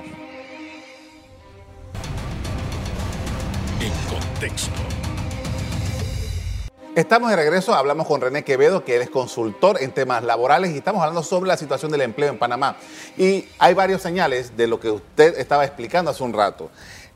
Estamos 6.95 7.31
de 7.31 7.35
regreso, 7.35 7.73
hablamos 7.73 8.05
con 8.05 8.21
René 8.21 8.43
Quevedo, 8.43 8.83
que 8.85 8.97
es 9.01 9.09
consultor 9.09 9.81
en 9.81 9.91
temas 9.91 10.23
laborales 10.23 10.71
y 10.71 10.77
estamos 10.77 11.01
hablando 11.01 11.23
sobre 11.23 11.47
la 11.47 11.57
situación 11.57 11.91
del 11.91 12.01
empleo 12.01 12.29
en 12.29 12.37
Panamá. 12.37 12.75
Y 13.17 13.45
hay 13.57 13.73
varios 13.73 14.03
señales 14.03 14.55
de 14.55 14.67
lo 14.67 14.79
que 14.79 14.91
usted 14.91 15.39
estaba 15.39 15.65
explicando 15.65 16.11
hace 16.11 16.23
un 16.23 16.33
rato. 16.33 16.69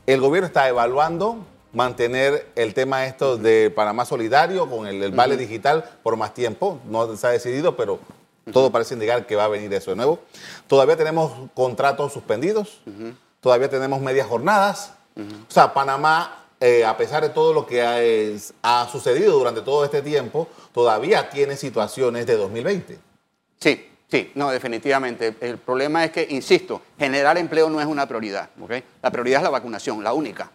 El 0.06 0.20
gobierno 0.20 0.48
está 0.48 0.68
evaluando 0.68 1.38
mantener 1.72 2.48
el 2.56 2.74
tema 2.74 3.06
esto 3.06 3.36
de 3.36 3.70
Panamá 3.70 4.04
Solidario 4.04 4.68
con 4.68 4.88
el, 4.88 5.12
vale 5.12 5.36
digital 5.36 5.84
por 6.02 6.16
más 6.16 6.34
tiempo. 6.34 6.80
No 6.88 7.16
se 7.16 7.26
ha 7.28 7.30
decidido, 7.30 7.76
pero 7.76 8.00
todo 8.52 8.72
parece 8.72 8.94
indicar 8.94 9.26
que 9.26 9.36
va 9.36 9.44
a 9.44 9.48
venir 9.48 9.72
eso 9.72 9.92
de 9.92 9.96
nuevo. 9.96 10.18
Todavía 10.66 10.96
tenemos 10.96 11.32
contratos 11.54 12.12
suspendidos, 12.12 12.80
todavía 13.40 13.70
tenemos 13.70 14.00
medias 14.00 14.26
jornadas. 14.26 14.94
O 15.16 15.52
sea, 15.52 15.72
Panamá 15.72 16.41
eh, 16.64 16.84
a 16.84 16.96
pesar 16.96 17.24
de 17.24 17.30
todo 17.30 17.52
lo 17.52 17.66
que 17.66 17.82
ha, 17.82 18.88
sucedido 18.88 19.36
durante 19.36 19.62
todo 19.62 19.84
este 19.84 20.00
tiempo, 20.00 20.46
todavía 20.72 21.28
tiene 21.28 21.56
situaciones 21.56 22.24
de 22.24 22.36
2020. 22.36 22.98
Sí, 23.58 23.90
sí, 24.08 24.30
no, 24.36 24.48
definitivamente. 24.48 25.34
El 25.40 25.58
problema 25.58 26.04
es 26.04 26.12
que, 26.12 26.24
insisto, 26.30 26.80
generar 26.96 27.36
empleo 27.36 27.68
no 27.68 27.80
es 27.80 27.86
una 27.86 28.06
prioridad. 28.06 28.50
La 29.02 29.10
prioridad 29.10 29.40
es 29.40 29.42
la 29.42 29.50
vacunación, 29.50 30.04
la 30.04 30.12
única. 30.12 30.52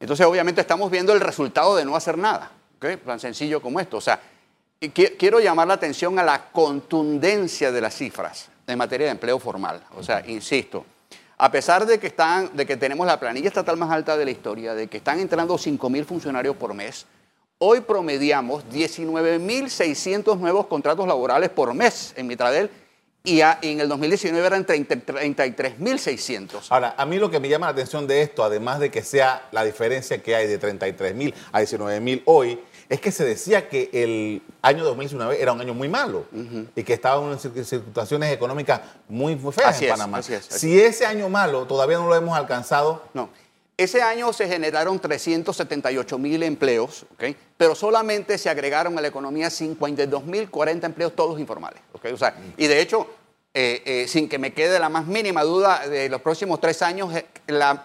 Entonces, 0.00 0.24
obviamente, 0.24 0.62
estamos 0.62 0.90
viendo 0.90 1.12
el 1.12 1.20
resultado 1.20 1.76
de 1.76 1.84
no 1.84 1.94
hacer 1.94 2.16
nada. 2.16 2.50
Tan 3.04 3.20
sencillo 3.20 3.60
como 3.60 3.80
esto. 3.80 3.98
O 3.98 4.00
sea, 4.00 4.18
quiero 4.94 5.40
llamar 5.40 5.68
la 5.68 5.74
atención 5.74 6.18
a 6.18 6.22
la 6.22 6.50
contundencia 6.52 7.70
de 7.70 7.82
las 7.82 7.94
cifras 7.94 8.48
en 8.66 8.78
materia 8.78 9.08
de 9.08 9.12
empleo 9.12 9.38
formal. 9.38 9.82
O 9.94 10.02
sea, 10.02 10.24
insisto, 10.26 10.86
a 11.44 11.50
pesar 11.50 11.84
de 11.84 11.98
que, 11.98 12.06
están, 12.06 12.56
de 12.56 12.64
que 12.64 12.78
tenemos 12.78 13.06
la 13.06 13.20
planilla 13.20 13.48
estatal 13.48 13.76
más 13.76 13.90
alta 13.90 14.16
de 14.16 14.24
la 14.24 14.30
historia, 14.30 14.72
de 14.72 14.86
que 14.86 14.96
están 14.96 15.20
entrando 15.20 15.58
5.000 15.58 16.06
funcionarios 16.06 16.56
por 16.56 16.72
mes, 16.72 17.04
hoy 17.58 17.82
promediamos 17.82 18.64
19.600 18.72 20.38
nuevos 20.38 20.66
contratos 20.68 21.06
laborales 21.06 21.50
por 21.50 21.74
mes 21.74 22.14
en 22.16 22.28
Mitradel 22.28 22.70
y 23.24 23.42
en 23.42 23.78
el 23.78 23.90
2019 23.90 24.46
eran 24.46 24.64
33.600. 24.64 26.68
Ahora, 26.70 26.94
a 26.96 27.04
mí 27.04 27.18
lo 27.18 27.30
que 27.30 27.40
me 27.40 27.50
llama 27.50 27.66
la 27.66 27.72
atención 27.72 28.06
de 28.06 28.22
esto, 28.22 28.42
además 28.42 28.80
de 28.80 28.90
que 28.90 29.02
sea 29.02 29.46
la 29.52 29.64
diferencia 29.64 30.22
que 30.22 30.34
hay 30.34 30.46
de 30.46 30.58
33.000 30.58 31.34
a 31.52 31.60
19.000 31.60 32.22
hoy, 32.24 32.58
es 32.88 33.00
que 33.00 33.10
se 33.10 33.24
decía 33.24 33.68
que 33.68 33.90
el 33.92 34.42
año 34.62 34.84
2019 34.84 35.40
era 35.40 35.52
un 35.52 35.60
año 35.60 35.74
muy 35.74 35.88
malo 35.88 36.26
y 36.74 36.82
que 36.82 36.94
estaba 36.94 37.22
en 37.30 37.38
situaciones 37.38 38.32
económicas 38.32 38.80
muy, 39.08 39.36
feas 39.52 39.80
en 39.80 39.90
Panamá. 39.90 40.22
Si 40.22 40.80
ese 40.80 41.06
año 41.06 41.28
malo 41.28 41.66
todavía 41.66 41.98
no 41.98 42.08
lo 42.08 42.14
hemos 42.14 42.36
alcanzado. 42.36 43.02
No. 43.14 43.28
Ese 43.76 44.02
año 44.02 44.32
se 44.32 44.46
generaron 44.46 45.00
378 45.00 46.18
mil 46.18 46.44
empleos, 46.44 47.06
pero 47.56 47.74
solamente 47.74 48.38
se 48.38 48.48
agregaron 48.48 48.96
a 48.96 49.00
la 49.00 49.08
economía 49.08 49.50
52 49.50 50.24
mil 50.24 50.48
40 50.48 50.86
empleos, 50.86 51.16
todos 51.16 51.40
informales. 51.40 51.80
O 51.92 52.16
sea, 52.16 52.36
y 52.56 52.68
de 52.68 52.80
hecho, 52.80 53.08
eh, 53.52 53.82
eh, 53.84 54.08
sin 54.08 54.28
que 54.28 54.38
me 54.38 54.52
quede 54.52 54.78
la 54.78 54.88
más 54.88 55.06
mínima 55.06 55.42
duda, 55.42 55.86
de 55.88 56.08
los 56.08 56.20
próximos 56.20 56.60
tres 56.60 56.82
años, 56.82 57.14
eh, 57.14 57.24
la, 57.46 57.84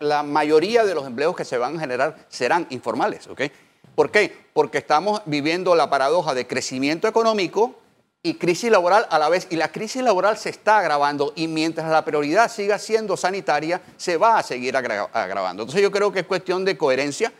la, 0.00 0.22
mayoría 0.22 0.84
de 0.84 0.94
los 0.94 1.06
empleos 1.06 1.36
que 1.36 1.44
se 1.44 1.58
van 1.58 1.76
a 1.76 1.80
generar 1.80 2.16
serán 2.28 2.66
informales. 2.70 3.26
¿okay? 3.28 3.52
¿Por 3.98 4.12
qué? 4.12 4.32
Porque 4.52 4.78
estamos 4.78 5.22
viviendo 5.24 5.74
la 5.74 5.90
paradoja 5.90 6.32
de 6.32 6.46
crecimiento 6.46 7.08
económico 7.08 7.80
y 8.22 8.34
crisis 8.34 8.70
laboral 8.70 9.08
a 9.10 9.18
la 9.18 9.28
vez. 9.28 9.48
Y 9.50 9.56
la 9.56 9.72
crisis 9.72 10.04
laboral 10.04 10.38
se 10.38 10.50
está 10.50 10.78
agravando 10.78 11.32
y 11.34 11.48
mientras 11.48 11.90
la 11.90 12.04
prioridad 12.04 12.48
siga 12.48 12.78
siendo 12.78 13.16
sanitaria, 13.16 13.82
se 13.96 14.16
va 14.16 14.38
a 14.38 14.44
seguir 14.44 14.76
agravando. 14.76 15.64
Entonces 15.64 15.82
yo 15.82 15.90
creo 15.90 16.12
que 16.12 16.20
es 16.20 16.26
cuestión 16.26 16.64
de 16.64 16.78
coherencia. 16.78 17.32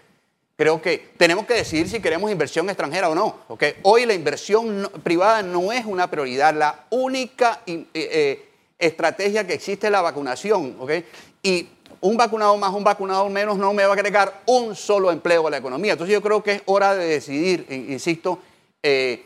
Creo 0.57 0.83
que 0.83 1.13
tenemos 1.17 1.47
que 1.47 1.55
decidir 1.55 1.89
si 1.89 2.01
queremos 2.01 2.29
inversión 2.29 2.69
extranjera 2.69 3.09
o 3.09 3.15
no. 3.15 3.37
Hoy 3.83 4.05
la 4.05 4.15
inversión 4.15 4.91
privada 5.05 5.45
no 5.45 5.71
es 5.71 5.87
una 5.87 6.11
prioridad. 6.11 6.53
La 6.55 6.87
única 6.91 7.61
eh, 7.67 7.87
eh, 7.95 8.49
estrategia 8.81 9.47
que 9.47 9.55
existe 9.55 9.91
la 9.91 10.03
vacunación. 10.03 10.77
Y 11.41 11.69
un 12.01 12.17
vacunado 12.17 12.57
más, 12.57 12.73
un 12.73 12.85
vacunado 12.85 13.29
menos 13.29 13.59
no 13.59 13.73
me 13.73 13.85
va 13.85 13.91
a 13.91 13.93
agregar 13.95 14.43
un 14.47 14.75
solo 14.75 15.11
empleo 15.11 15.47
a 15.47 15.51
la 15.51 15.59
economía. 15.59 15.93
Entonces 15.93 16.13
yo 16.13 16.23
creo 16.23 16.43
que 16.43 16.53
es 16.53 16.63
hora 16.67 16.95
de 16.95 17.07
decidir, 17.07 17.67
insisto, 17.69 18.39
eh, 18.83 19.25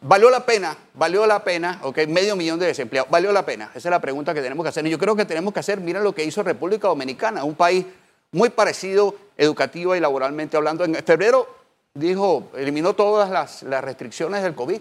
¿valió 0.00 0.30
la 0.30 0.44
pena? 0.44 0.76
¿Valió 0.94 1.26
la 1.26 1.44
pena? 1.44 1.80
¿Ok? 1.82 2.06
Medio 2.08 2.36
millón 2.36 2.58
de 2.58 2.66
desempleados. 2.66 3.10
¿Valió 3.10 3.32
la 3.32 3.44
pena? 3.44 3.70
Esa 3.74 3.88
es 3.88 3.90
la 3.90 4.00
pregunta 4.00 4.34
que 4.34 4.42
tenemos 4.42 4.64
que 4.64 4.68
hacer. 4.68 4.86
Y 4.86 4.90
yo 4.90 4.98
creo 4.98 5.16
que 5.16 5.24
tenemos 5.24 5.52
que 5.52 5.60
hacer, 5.60 5.80
mira 5.80 6.00
lo 6.00 6.14
que 6.14 6.24
hizo 6.24 6.42
República 6.42 6.88
Dominicana, 6.88 7.44
un 7.44 7.54
país 7.54 7.86
muy 8.32 8.50
parecido 8.50 9.14
educativa 9.36 9.96
y 9.96 10.00
laboralmente 10.00 10.56
hablando. 10.56 10.84
En 10.84 10.94
febrero 10.96 11.48
dijo, 11.94 12.50
eliminó 12.56 12.94
todas 12.94 13.30
las, 13.30 13.62
las 13.62 13.84
restricciones 13.84 14.42
del 14.42 14.54
COVID. 14.54 14.80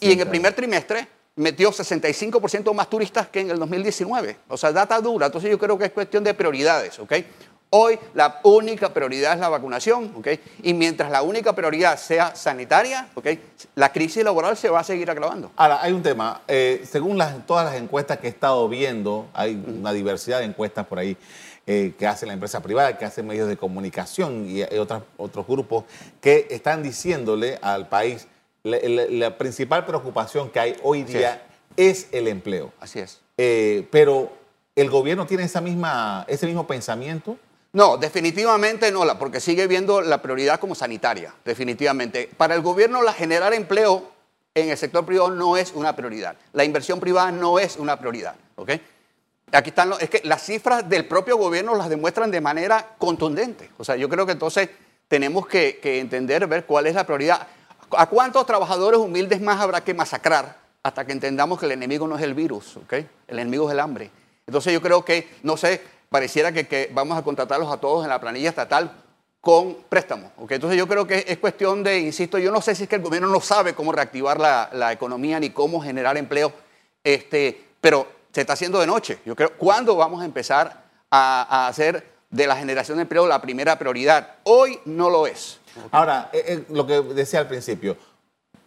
Y 0.00 0.12
en 0.12 0.20
el 0.20 0.26
primer 0.26 0.54
trimestre 0.54 1.06
metió 1.38 1.70
65% 1.70 2.74
más 2.74 2.90
turistas 2.90 3.28
que 3.28 3.40
en 3.40 3.50
el 3.50 3.58
2019. 3.58 4.36
O 4.48 4.56
sea, 4.56 4.72
data 4.72 5.00
dura. 5.00 5.26
Entonces 5.26 5.50
yo 5.50 5.58
creo 5.58 5.78
que 5.78 5.86
es 5.86 5.92
cuestión 5.92 6.24
de 6.24 6.34
prioridades, 6.34 6.98
¿ok? 6.98 7.14
Hoy 7.70 7.98
la 8.14 8.40
única 8.44 8.94
prioridad 8.94 9.34
es 9.34 9.40
la 9.40 9.50
vacunación, 9.50 10.12
¿ok? 10.16 10.28
Y 10.62 10.72
mientras 10.72 11.10
la 11.10 11.22
única 11.22 11.54
prioridad 11.54 11.98
sea 11.98 12.34
sanitaria, 12.34 13.08
¿ok? 13.14 13.26
La 13.74 13.92
crisis 13.92 14.24
laboral 14.24 14.56
se 14.56 14.70
va 14.70 14.80
a 14.80 14.84
seguir 14.84 15.10
agravando. 15.10 15.50
Ahora, 15.54 15.82
hay 15.82 15.92
un 15.92 16.02
tema. 16.02 16.40
Eh, 16.48 16.82
según 16.90 17.22
todas 17.46 17.66
las 17.66 17.74
encuestas 17.74 18.18
que 18.18 18.26
he 18.26 18.30
estado 18.30 18.66
viendo, 18.70 19.28
hay 19.34 19.62
una 19.66 19.92
diversidad 19.92 20.38
de 20.38 20.46
encuestas 20.46 20.86
por 20.86 20.98
ahí 20.98 21.16
eh, 21.66 21.92
que 21.98 22.06
hace 22.06 22.24
la 22.24 22.32
empresa 22.32 22.62
privada, 22.62 22.96
que 22.96 23.04
hace 23.04 23.22
medios 23.22 23.46
de 23.46 23.58
comunicación 23.58 24.48
y 24.48 24.62
hay 24.62 24.78
otros 24.78 25.46
grupos 25.46 25.84
que 26.22 26.46
están 26.48 26.82
diciéndole 26.82 27.58
al 27.60 27.86
país 27.88 28.26
la, 28.68 29.38
principal 29.38 29.84
preocupación 29.86 30.50
que 30.50 30.60
hay 30.60 30.76
hoy 30.82 31.02
día 31.02 31.42
es. 31.76 32.08
el 32.12 32.28
empleo. 32.28 32.72
Así 32.80 32.98
es. 32.98 33.20
Eh, 33.36 33.86
pero 33.90 34.32
el 34.76 34.90
gobierno 34.90 35.26
tiene 35.26 35.44
esa 35.44 35.60
misma, 35.60 36.24
ese 36.28 36.46
mismo 36.46 36.66
pensamiento. 36.66 37.36
No, 37.72 37.96
definitivamente 37.96 38.90
no, 38.90 39.04
porque 39.18 39.40
sigue 39.40 39.66
viendo 39.66 40.00
la 40.00 40.22
prioridad 40.22 40.58
como 40.58 40.74
sanitaria, 40.74 41.34
definitivamente. 41.44 42.30
Para 42.36 42.54
el 42.54 42.62
gobierno 42.62 43.02
la 43.02 43.12
generar 43.12 43.52
empleo 43.54 44.10
en 44.54 44.70
el 44.70 44.76
sector 44.76 45.04
privado 45.04 45.30
no 45.30 45.56
es 45.56 45.72
una 45.74 45.94
prioridad. 45.94 46.36
La 46.52 46.64
inversión 46.64 47.00
privada 47.00 47.30
no 47.30 47.58
es 47.58 47.76
una 47.76 47.98
prioridad, 47.98 48.36
¿ok? 48.56 48.70
Aquí 49.52 49.70
están, 49.70 49.92
es 50.00 50.10
que 50.10 50.20
las 50.24 50.44
cifras 50.44 50.88
del 50.88 51.06
propio 51.06 51.36
gobierno 51.36 51.74
las 51.74 51.88
demuestran 51.88 52.30
de 52.30 52.40
manera 52.40 52.94
contundente. 52.98 53.70
O 53.78 53.84
sea, 53.84 53.96
yo 53.96 54.08
creo 54.08 54.26
que 54.26 54.32
entonces 54.32 54.68
tenemos 55.06 55.46
que, 55.46 55.78
que 55.82 56.00
entender, 56.00 56.46
ver 56.46 56.66
cuál 56.66 56.86
es 56.86 56.94
la 56.94 57.04
prioridad. 57.04 57.46
¿A 57.96 58.06
cuántos 58.06 58.46
trabajadores 58.46 59.00
humildes 59.00 59.40
más 59.40 59.60
habrá 59.60 59.82
que 59.82 59.94
masacrar 59.94 60.68
hasta 60.82 61.04
que 61.04 61.12
entendamos 61.12 61.58
que 61.58 61.66
el 61.66 61.72
enemigo 61.72 62.06
no 62.06 62.16
es 62.16 62.22
el 62.22 62.34
virus. 62.34 62.78
El 62.90 63.38
enemigo 63.38 63.68
es 63.68 63.72
el 63.72 63.80
hambre. 63.80 64.10
Entonces 64.46 64.72
yo 64.72 64.80
creo 64.80 65.04
que, 65.04 65.28
no 65.42 65.56
sé, 65.56 65.82
pareciera 66.08 66.52
que, 66.52 66.90
vamos 66.92 67.18
a 67.18 67.22
contratarlos 67.22 67.70
a 67.70 67.76
todos 67.76 68.04
en 68.04 68.08
la 68.08 68.20
planilla 68.20 68.48
estatal 68.48 68.90
con 69.40 69.76
préstamos. 69.88 70.32
¿ok? 70.38 70.52
Entonces 70.52 70.78
yo 70.78 70.88
creo 70.88 71.06
que 71.06 71.24
es 71.28 71.38
cuestión 71.38 71.82
de, 71.82 71.98
insisto, 72.00 72.38
yo 72.38 72.50
no 72.50 72.62
sé 72.62 72.74
si 72.74 72.84
es 72.84 72.88
que 72.88 72.96
el 72.96 73.02
gobierno 73.02 73.28
no 73.28 73.40
sabe 73.40 73.74
cómo 73.74 73.92
reactivar 73.92 74.40
la, 74.40 74.92
economía 74.92 75.38
ni 75.38 75.50
cómo 75.50 75.80
generar 75.80 76.16
empleo, 76.16 76.52
este, 77.04 77.66
pero 77.80 78.06
se 78.32 78.40
está 78.40 78.54
haciendo 78.54 78.80
de 78.80 78.86
noche. 78.86 79.18
Yo 79.26 79.36
creo, 79.36 79.52
¿cuándo 79.58 79.96
vamos 79.96 80.22
a 80.22 80.24
empezar 80.24 80.84
a 81.10 81.68
hacer 81.68 82.18
de 82.30 82.46
la 82.46 82.56
generación 82.56 82.96
de 82.98 83.02
empleo 83.02 83.26
la 83.26 83.42
primera 83.42 83.78
prioridad? 83.78 84.36
Hoy 84.44 84.80
no 84.86 85.10
lo 85.10 85.26
es. 85.26 85.57
Ahora, 85.90 86.30
eh, 86.32 86.44
eh, 86.46 86.64
lo 86.70 86.86
que 86.86 87.00
decía 87.00 87.40
al 87.40 87.48
principio, 87.48 87.96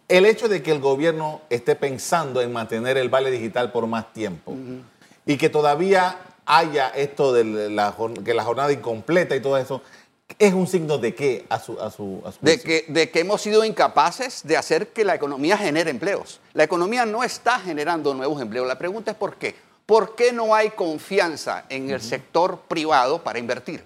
el 0.08 0.26
hecho 0.26 0.48
de 0.48 0.62
que 0.62 0.72
el 0.72 0.80
gobierno 0.80 1.40
esté 1.48 1.74
pensando 1.74 2.40
en 2.40 2.52
mantener 2.52 2.98
el 2.98 3.08
vale 3.08 3.30
digital 3.30 3.72
por 3.72 3.86
más 3.86 4.12
tiempo 4.12 4.54
y 5.24 5.36
que 5.36 5.48
todavía 5.48 6.18
haya 6.44 6.88
esto 6.88 7.32
de 7.32 7.70
la, 7.70 7.94
que 8.24 8.34
la 8.34 8.44
jornada 8.44 8.72
incompleta 8.72 9.34
y 9.36 9.40
todo 9.40 9.56
eso, 9.56 9.80
¿es 10.38 10.52
un 10.52 10.66
signo 10.66 10.98
de 10.98 11.14
qué 11.14 11.46
a 11.48 11.58
su, 11.58 11.80
a 11.80 11.90
su, 11.90 12.22
de, 12.40 12.60
que, 12.60 12.84
de 12.88 13.10
que 13.10 13.20
hemos 13.20 13.40
sido 13.40 13.64
incapaces 13.64 14.42
de 14.44 14.56
hacer 14.56 14.88
que 14.88 15.04
la 15.04 15.14
economía 15.14 15.56
genere 15.56 15.90
empleos. 15.90 16.40
La 16.52 16.64
economía 16.64 17.06
no 17.06 17.22
está 17.22 17.58
generando 17.60 18.12
nuevos 18.14 18.40
empleos. 18.40 18.66
La 18.66 18.78
pregunta 18.78 19.12
es 19.12 19.16
por 19.16 19.36
qué. 19.36 19.54
¿Por 19.86 20.14
qué 20.14 20.32
no 20.32 20.54
hay 20.54 20.70
confianza 20.70 21.64
en 21.68 21.90
el 21.90 22.00
sector 22.00 22.60
privado 22.68 23.22
para 23.22 23.38
invertir? 23.38 23.84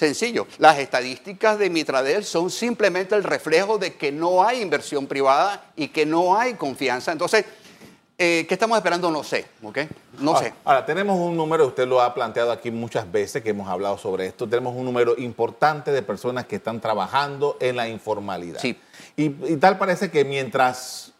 Sencillo, 0.00 0.46
las 0.56 0.78
estadísticas 0.78 1.58
de 1.58 1.68
Mitradel 1.68 2.24
son 2.24 2.50
simplemente 2.50 3.14
el 3.14 3.22
reflejo 3.22 3.76
de 3.76 3.96
que 3.96 4.10
no 4.10 4.42
hay 4.42 4.62
inversión 4.62 5.06
privada 5.06 5.62
y 5.76 5.88
que 5.88 6.06
no 6.06 6.38
hay 6.38 6.54
confianza. 6.54 7.12
Entonces, 7.12 7.44
eh, 8.16 8.46
¿qué 8.48 8.54
estamos 8.54 8.78
esperando? 8.78 9.10
No 9.10 9.22
sé, 9.22 9.44
¿ok? 9.62 9.80
No 10.20 10.38
sé. 10.38 10.54
Ahora, 10.64 10.86
tenemos 10.86 11.18
un 11.18 11.36
número, 11.36 11.66
usted 11.66 11.86
lo 11.86 12.00
ha 12.00 12.14
planteado 12.14 12.50
aquí 12.50 12.70
muchas 12.70 13.12
veces 13.12 13.42
que 13.42 13.50
hemos 13.50 13.68
hablado 13.68 13.98
sobre 13.98 14.24
esto, 14.24 14.48
tenemos 14.48 14.74
un 14.74 14.86
número 14.86 15.18
importante 15.18 15.92
de 15.92 16.00
personas 16.00 16.46
que 16.46 16.56
están 16.56 16.80
trabajando 16.80 17.58
en 17.60 17.76
la 17.76 17.86
informalidad. 17.86 18.58
Sí. 18.58 18.80
Y, 19.16 19.28
tal 19.56 19.76
parece 19.76 20.10
que 20.10 20.24
mientras, 20.24 21.12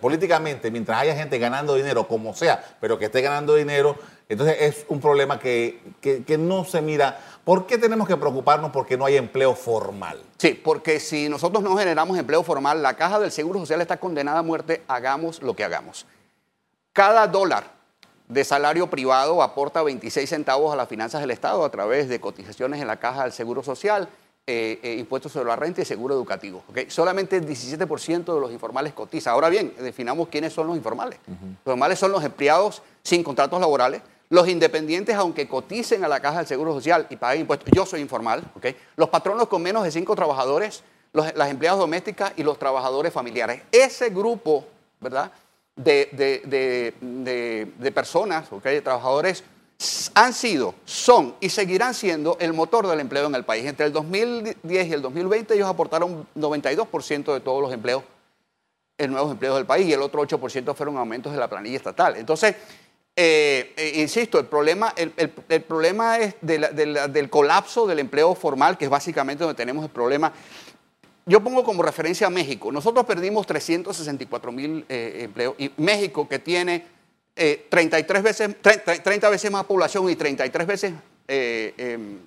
políticamente, 0.00 0.72
mientras 0.72 0.98
haya 0.98 1.14
gente 1.14 1.38
ganando 1.38 1.76
dinero, 1.76 2.08
como 2.08 2.34
sea, 2.34 2.60
pero 2.80 2.98
que 2.98 3.04
esté 3.04 3.22
ganando 3.22 3.54
dinero, 3.54 3.96
entonces 4.28 4.56
es 4.60 4.86
un 4.88 5.00
problema 5.00 5.38
que, 5.38 5.80
que 6.00 6.38
no 6.38 6.64
se 6.64 6.80
mira 6.82 7.18
¿Por 7.46 7.64
qué 7.64 7.78
tenemos 7.78 8.08
que 8.08 8.16
preocuparnos 8.16 8.72
porque 8.72 8.96
no 8.96 9.04
hay 9.04 9.16
empleo 9.16 9.54
formal? 9.54 10.20
Sí, 10.36 10.60
porque 10.64 10.98
si 10.98 11.28
nosotros 11.28 11.62
no 11.62 11.76
generamos 11.76 12.18
empleo 12.18 12.42
formal, 12.42 12.82
la 12.82 12.94
caja 12.94 13.20
del 13.20 13.30
Seguro 13.30 13.60
Social 13.60 13.80
está 13.80 13.98
condenada 13.98 14.40
a 14.40 14.42
muerte, 14.42 14.82
hagamos 14.88 15.40
lo 15.42 15.54
que 15.54 15.62
hagamos. 15.62 16.06
Cada 16.92 17.28
dólar 17.28 17.70
de 18.26 18.42
salario 18.42 18.90
privado 18.90 19.44
aporta 19.44 19.84
26 19.84 20.28
centavos 20.28 20.72
a 20.72 20.76
las 20.76 20.88
finanzas 20.88 21.20
del 21.20 21.30
Estado 21.30 21.64
a 21.64 21.70
través 21.70 22.08
de 22.08 22.18
cotizaciones 22.18 22.80
en 22.80 22.88
la 22.88 22.96
caja 22.96 23.22
del 23.22 23.30
Seguro 23.30 23.62
Social, 23.62 24.08
eh, 24.44 24.80
eh, 24.82 24.96
impuestos 24.98 25.30
sobre 25.30 25.46
la 25.46 25.54
renta 25.54 25.82
y 25.82 25.84
seguro 25.84 26.14
educativo. 26.14 26.64
Solamente 26.88 27.36
el 27.36 27.46
17% 27.46 28.34
de 28.34 28.40
los 28.40 28.50
informales 28.50 28.92
cotiza. 28.92 29.30
Ahora 29.30 29.50
bien, 29.50 29.72
definamos 29.78 30.26
quiénes 30.26 30.52
son 30.52 30.66
los 30.66 30.76
informales. 30.76 31.20
Los 31.28 31.52
informales 31.52 32.00
son 32.00 32.10
los 32.10 32.24
empleados 32.24 32.82
sin 33.04 33.22
contratos 33.22 33.60
laborales, 33.60 34.02
los 34.28 34.48
independientes, 34.48 35.14
aunque 35.14 35.46
coticen 35.46 36.04
a 36.04 36.08
la 36.08 36.20
caja 36.20 36.38
del 36.38 36.46
Seguro 36.46 36.72
Social 36.72 37.06
y 37.10 37.16
paguen 37.16 37.42
impuestos, 37.42 37.70
yo 37.72 37.86
soy 37.86 38.00
informal, 38.00 38.42
¿ok? 38.56 38.66
Los 38.96 39.08
patronos 39.08 39.48
con 39.48 39.62
menos 39.62 39.84
de 39.84 39.90
cinco 39.90 40.16
trabajadores, 40.16 40.82
las 41.12 41.50
empleadas 41.50 41.78
domésticas 41.78 42.32
y 42.36 42.42
los 42.42 42.58
trabajadores 42.58 43.12
familiares. 43.12 43.62
Ese 43.70 44.10
grupo, 44.10 44.64
¿verdad? 45.00 45.30
De, 45.76 46.08
de, 46.12 47.92
personas, 47.92 48.50
¿ok? 48.50 48.64
De 48.64 48.82
trabajadores 48.82 49.44
han 50.14 50.32
sido, 50.32 50.74
son 50.84 51.34
y 51.38 51.50
seguirán 51.50 51.94
siendo 51.94 52.36
el 52.40 52.52
motor 52.52 52.86
del 52.86 53.00
empleo 53.00 53.26
en 53.26 53.34
el 53.34 53.44
país. 53.44 53.64
Entre 53.66 53.86
el 53.86 53.92
2010 53.92 54.88
y 54.88 54.92
el 54.92 55.02
2020 55.02 55.54
ellos 55.54 55.68
aportaron 55.68 56.26
92% 56.34 57.32
de 57.32 57.40
todos 57.40 57.62
los 57.62 57.72
empleos, 57.72 58.02
en 58.98 59.12
nuevos 59.12 59.30
empleos 59.30 59.56
del 59.56 59.66
país 59.66 59.86
y 59.86 59.92
el 59.92 60.00
otro 60.00 60.22
8% 60.22 60.74
fueron 60.74 60.96
aumentos 60.96 61.32
de 61.32 61.38
la 61.38 61.48
planilla 61.48 61.76
estatal. 61.76 62.16
Entonces, 62.16 62.56
eh, 63.18 63.72
eh, 63.78 63.92
insisto, 63.94 64.38
el 64.38 64.44
problema, 64.44 64.92
el, 64.94 65.10
problema 65.62 66.18
es 66.18 66.34
del 66.42 67.30
colapso 67.30 67.86
del 67.86 68.00
empleo 68.00 68.34
formal, 68.34 68.76
que 68.76 68.84
es 68.84 68.90
básicamente 68.90 69.42
donde 69.42 69.56
tenemos 69.56 69.82
el 69.82 69.90
problema. 69.90 70.34
Yo 71.24 71.42
pongo 71.42 71.64
como 71.64 71.82
referencia 71.82 72.26
a 72.26 72.30
México. 72.30 72.70
Nosotros 72.70 73.06
perdimos 73.06 73.46
364 73.46 74.52
mil 74.52 74.84
eh, 74.90 75.20
empleos 75.22 75.54
y 75.56 75.72
México, 75.78 76.28
que 76.28 76.38
tiene 76.38 76.84
33 77.34 78.22
veces, 78.22 78.54
30, 78.60 79.30
veces 79.30 79.50
más 79.50 79.64
población 79.64 80.10
y 80.10 80.16
33 80.16 80.66
veces 80.66 80.92
em, 81.26 82.18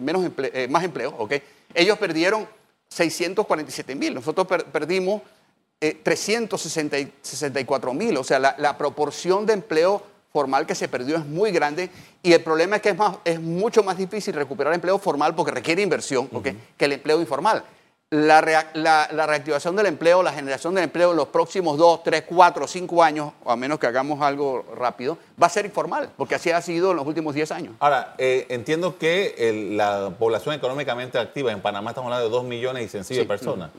menos 0.00 0.28
más 0.68 0.84
empleo, 0.84 1.14
¿ok? 1.18 1.34
ellos 1.74 1.98
perdieron 1.98 2.48
647 2.88 3.94
mil. 3.94 4.14
Nosotros 4.14 4.48
perdimos 4.72 5.22
364 5.80 7.94
mil. 7.94 8.16
O 8.16 8.24
sea, 8.24 8.38
la, 8.38 8.54
la 8.58 8.78
proporción 8.78 9.46
de 9.46 9.54
empleo 9.54 10.11
formal 10.32 10.66
que 10.66 10.74
se 10.74 10.88
perdió 10.88 11.16
es 11.16 11.26
muy 11.26 11.52
grande 11.52 11.90
y 12.22 12.32
el 12.32 12.42
problema 12.42 12.76
es 12.76 12.82
que 12.82 12.90
es, 12.90 12.96
más, 12.96 13.16
es 13.24 13.40
mucho 13.40 13.82
más 13.82 13.98
difícil 13.98 14.34
recuperar 14.34 14.72
empleo 14.72 14.98
formal 14.98 15.34
porque 15.34 15.52
requiere 15.52 15.82
inversión 15.82 16.28
que 16.76 16.84
el 16.84 16.92
empleo 16.92 17.20
informal. 17.20 17.62
La, 18.10 18.42
la, 18.74 19.26
reactivación 19.26 19.74
del 19.74 19.86
empleo, 19.86 20.22
la 20.22 20.34
generación 20.34 20.74
del 20.74 20.84
empleo 20.84 21.12
en 21.12 21.16
los 21.16 21.28
próximos 21.28 21.78
2, 21.78 22.02
3, 22.02 22.24
4, 22.28 22.66
5 22.66 23.02
años, 23.02 23.32
a 23.46 23.56
menos 23.56 23.78
que 23.78 23.86
hagamos 23.86 24.20
algo 24.20 24.66
rápido, 24.76 25.16
va 25.42 25.46
a 25.46 25.50
ser 25.50 25.64
informal, 25.64 26.10
porque 26.18 26.34
así 26.34 26.50
ha 26.50 26.60
sido 26.60 26.90
en 26.90 26.98
los 26.98 27.06
últimos 27.06 27.34
10 27.34 27.52
años. 27.52 27.74
Ahora, 27.80 28.14
eh, 28.18 28.44
entiendo 28.50 28.98
que 28.98 29.70
la 29.74 30.12
población 30.18 30.54
económicamente 30.54 31.18
activa 31.18 31.52
en 31.52 31.62
Panamá 31.62 31.92
estamos 31.92 32.08
hablando 32.08 32.28
de 32.28 32.32
2 32.36 32.44
millones 32.44 32.84
y 32.84 32.88
sencillo 32.90 33.22
de 33.22 33.26
personas. 33.26 33.70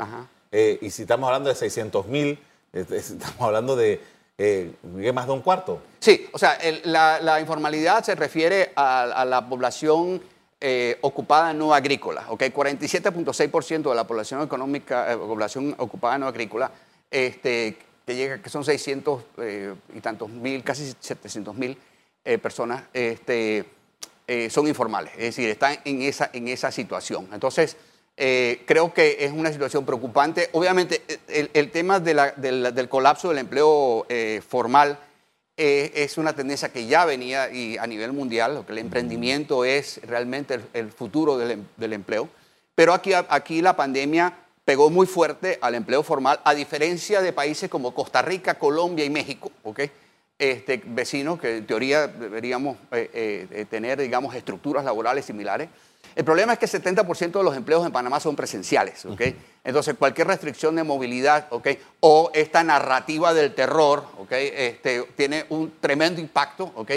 Eh, 0.51 0.79
y 0.81 0.89
si 0.89 1.03
estamos 1.03 1.27
hablando 1.27 1.50
de 1.50 1.55
600 1.55 2.07
mil, 2.07 2.39
estamos 2.74 3.39
hablando 3.39 3.75
de 3.75 4.01
eh, 4.37 4.73
más 5.13 5.27
de 5.27 5.31
un 5.31 5.41
cuarto. 5.41 5.81
Sí, 5.99 6.27
o 6.31 6.37
sea, 6.37 6.57
la, 6.83 7.39
informalidad 7.39 8.03
se 8.03 8.15
refiere 8.15 8.71
a, 8.75 9.25
la 9.25 9.47
población 9.47 10.21
eh, 10.59 10.97
ocupada 11.01 11.53
no 11.53 11.73
agrícola, 11.73 12.25
¿ok? 12.29 12.43
47.6% 12.43 13.89
de 13.89 13.95
la 13.95 14.07
población 14.07 14.41
económica, 14.41 15.11
eh, 15.11 15.17
población 15.17 15.75
ocupada 15.77 16.17
no 16.17 16.27
agrícola, 16.27 16.71
este, 17.11 17.77
que 18.05 18.15
llega, 18.15 18.41
que 18.41 18.49
son 18.49 18.63
600 18.63 19.23
eh, 19.37 19.75
y 19.93 19.99
tantos 19.99 20.29
mil, 20.29 20.63
casi 20.63 20.93
700 20.99 21.55
mil 21.55 21.77
personas, 22.41 22.83
este, 22.93 23.65
son 24.49 24.65
informales, 24.69 25.11
es 25.15 25.35
decir, 25.35 25.49
están 25.49 25.77
en 25.83 26.01
esa, 26.03 26.29
en 26.31 26.47
esa 26.47 26.71
situación. 26.71 27.27
Entonces, 27.33 27.75
creo 28.15 28.93
que 28.93 29.17
es 29.20 29.32
una 29.32 29.51
situación 29.51 29.86
preocupante. 29.86 30.50
Obviamente, 30.53 31.01
el, 31.27 31.72
tema 31.72 32.00
del 32.00 32.89
colapso 32.89 33.29
del 33.29 33.39
empleo 33.39 34.05
formal 34.48 35.00
es 35.58 36.17
una 36.17 36.34
tendencia 36.34 36.70
que 36.70 36.86
ya 36.86 37.05
venía 37.05 37.51
y 37.51 37.77
a 37.77 37.88
nivel 37.88 38.13
mundial, 38.13 38.55
lo 38.55 38.65
que 38.65 38.74
el 38.74 38.79
emprendimiento 38.79 39.65
es 39.65 40.00
realmente 40.03 40.60
el, 40.74 40.91
futuro 40.91 41.38
del, 41.38 41.51
em, 41.51 41.63
del, 41.77 41.93
empleo. 41.93 42.29
Pero 42.75 42.93
aquí, 42.93 43.12
aquí 43.13 43.62
la 43.62 43.75
pandemia 43.75 44.34
pegó 44.65 44.89
muy 44.89 45.05
fuerte 45.05 45.60
al 45.62 45.75
empleo 45.75 46.03
formal, 46.03 46.39
a 46.43 46.53
diferencia 46.53 47.22
de 47.22 47.34
países 47.34 47.70
como 47.70 47.93
Costa 47.93 48.22
Rica, 48.22 48.55
Colombia 48.55 49.05
y 49.05 49.10
México, 49.10 49.51
¿ok? 49.63 49.82
Este, 50.39 50.82
vecinos 50.86 51.39
que 51.39 51.58
en 51.58 51.67
teoría 51.67 52.08
deberíamos 52.08 52.77
eh, 52.91 53.10
eh, 53.13 53.48
eh, 53.51 53.65
tener, 53.65 54.01
digamos, 54.01 54.34
estructuras 54.36 54.84
laborales 54.84 55.25
similares. 55.25 55.70
El 56.15 56.25
problema 56.25 56.53
es 56.53 56.60
que 56.60 56.67
70% 56.67 57.31
de 57.31 57.43
los 57.43 57.55
empleos 57.55 57.86
en 57.86 57.91
Panamá 57.91 58.19
son 58.19 58.36
presenciales, 58.36 59.05
¿ok? 59.05 59.22
Entonces, 59.63 59.95
cualquier 59.98 60.27
restricción 60.27 60.75
de 60.75 60.83
movilidad, 60.83 61.48
¿ok? 61.50 61.69
O 62.01 62.29
esta 62.33 62.63
narrativa 62.63 63.33
del 63.33 63.55
terror, 63.55 64.05
¿ok? 64.19 64.31
Este, 64.31 65.01
tiene 65.15 65.45
un 65.50 65.74
tremendo 65.79 66.22
impacto, 66.22 66.72
¿ok? 66.75 66.91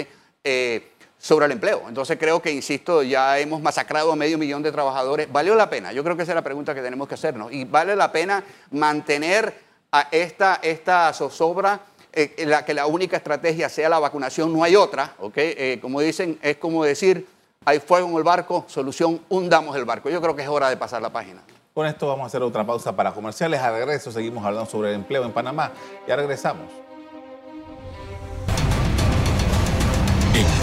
sobre 1.19 1.47
el 1.47 1.51
empleo. 1.51 1.83
Entonces 1.87 2.17
creo 2.17 2.41
que, 2.41 2.51
insisto, 2.51 3.03
ya 3.03 3.39
hemos 3.39 3.61
masacrado 3.61 4.11
a 4.11 4.15
medio 4.15 4.37
millón 4.37 4.63
de 4.63 4.71
trabajadores. 4.71 5.29
¿Valió 5.31 5.55
la 5.55 5.69
pena? 5.69 5.91
Yo 5.91 6.03
creo 6.03 6.15
que 6.15 6.23
esa 6.23 6.31
es 6.33 6.35
la 6.35 6.43
pregunta 6.43 6.75
que 6.75 6.81
tenemos 6.81 7.07
que 7.07 7.15
hacernos. 7.15 7.51
¿Y 7.51 7.65
vale 7.65 7.95
la 7.95 8.11
pena 8.11 8.43
mantener 8.71 9.53
a 9.91 10.07
esta, 10.11 10.59
esta 10.61 11.11
zozobra, 11.13 11.81
eh, 12.13 12.45
la, 12.45 12.63
que 12.63 12.73
la 12.73 12.85
única 12.85 13.17
estrategia 13.17 13.67
sea 13.67 13.89
la 13.89 13.99
vacunación? 13.99 14.53
No 14.53 14.63
hay 14.63 14.75
otra, 14.75 15.15
¿ok? 15.19 15.33
Eh, 15.37 15.79
como 15.81 16.01
dicen, 16.01 16.37
es 16.41 16.57
como 16.57 16.83
decir, 16.83 17.25
hay 17.65 17.79
fuego 17.79 18.07
en 18.09 18.15
el 18.15 18.23
barco, 18.23 18.65
solución, 18.67 19.21
hundamos 19.29 19.75
el 19.75 19.85
barco. 19.85 20.09
Yo 20.09 20.21
creo 20.21 20.35
que 20.35 20.43
es 20.43 20.47
hora 20.47 20.69
de 20.69 20.77
pasar 20.77 21.01
la 21.01 21.09
página. 21.09 21.41
Con 21.73 21.85
esto 21.85 22.07
vamos 22.07 22.23
a 22.23 22.27
hacer 22.27 22.41
otra 22.41 22.65
pausa 22.65 22.95
para 22.95 23.11
comerciales. 23.11 23.59
Al 23.61 23.73
regreso 23.73 24.11
seguimos 24.11 24.43
hablando 24.45 24.69
sobre 24.69 24.89
el 24.89 24.95
empleo 24.95 25.23
en 25.23 25.31
Panamá. 25.31 25.71
Ya 26.07 26.15
regresamos. 26.15 26.65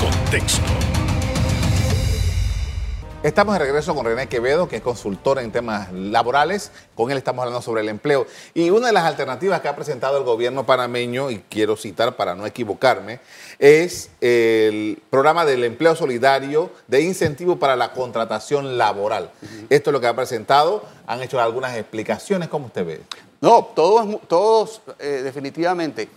contexto. 0.01 0.94
Estamos 3.25 3.55
de 3.55 3.61
regreso 3.61 3.95
con 3.95 4.05
René 4.05 4.29
Quevedo, 4.29 4.69
que 4.69 4.77
es 4.77 4.83
consultor 4.83 5.39
en 5.39 5.51
temas 5.51 5.91
laborales. 5.91 6.71
Con 6.95 7.11
él 7.11 7.17
estamos 7.17 7.43
hablando 7.43 7.63
sobre 7.63 7.81
el 7.81 7.89
empleo. 7.89 8.27
Y 8.53 8.69
una 8.69 8.89
de 8.89 8.93
las 8.93 9.05
alternativas 9.05 9.63
que 9.63 9.69
ha 9.69 9.75
presentado 9.75 10.19
el 10.19 10.25
gobierno 10.25 10.67
panameño, 10.67 11.31
y 11.31 11.39
quiero 11.49 11.75
citar 11.75 12.17
para 12.17 12.35
no 12.35 12.45
equivocarme, 12.45 13.21
es 13.59 14.11
el 14.21 15.03
programa 15.09 15.47
del 15.47 15.65
empleo 15.65 15.97
solidario 15.97 16.71
de 16.87 17.01
incentivo 17.01 17.59
para 17.59 17.77
la 17.77 17.95
contratación 17.95 18.77
laboral. 18.77 19.31
Esto 19.71 19.89
es 19.89 19.93
lo 19.95 20.03
que 20.03 20.07
ha 20.07 20.15
presentado. 20.15 20.85
Han 21.07 21.23
hecho 21.23 21.41
algunas 21.41 21.75
explicaciones. 21.79 22.51
¿Cómo 22.51 22.67
usted 22.67 22.85
ve? 22.85 23.01
No, 23.41 23.71
todos, 23.75 24.21
todos 24.29 24.83
eh, 24.99 25.23
definitivamente 25.25 26.11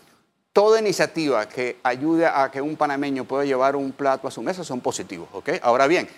toda 0.51 0.79
iniciativa 0.79 1.47
que 1.47 1.77
ayude 1.83 2.25
a 2.25 2.49
que 2.51 2.59
un 2.59 2.75
panameño 2.75 3.25
pueda 3.25 3.45
llevar 3.45 3.75
un 3.75 3.91
plato 3.91 4.27
a 4.27 4.31
su 4.31 4.41
mesa 4.41 4.63
son 4.63 4.81
positivos. 4.81 5.29
¿ok? 5.31 5.49
Ahora 5.61 5.85
bien, 5.85 6.09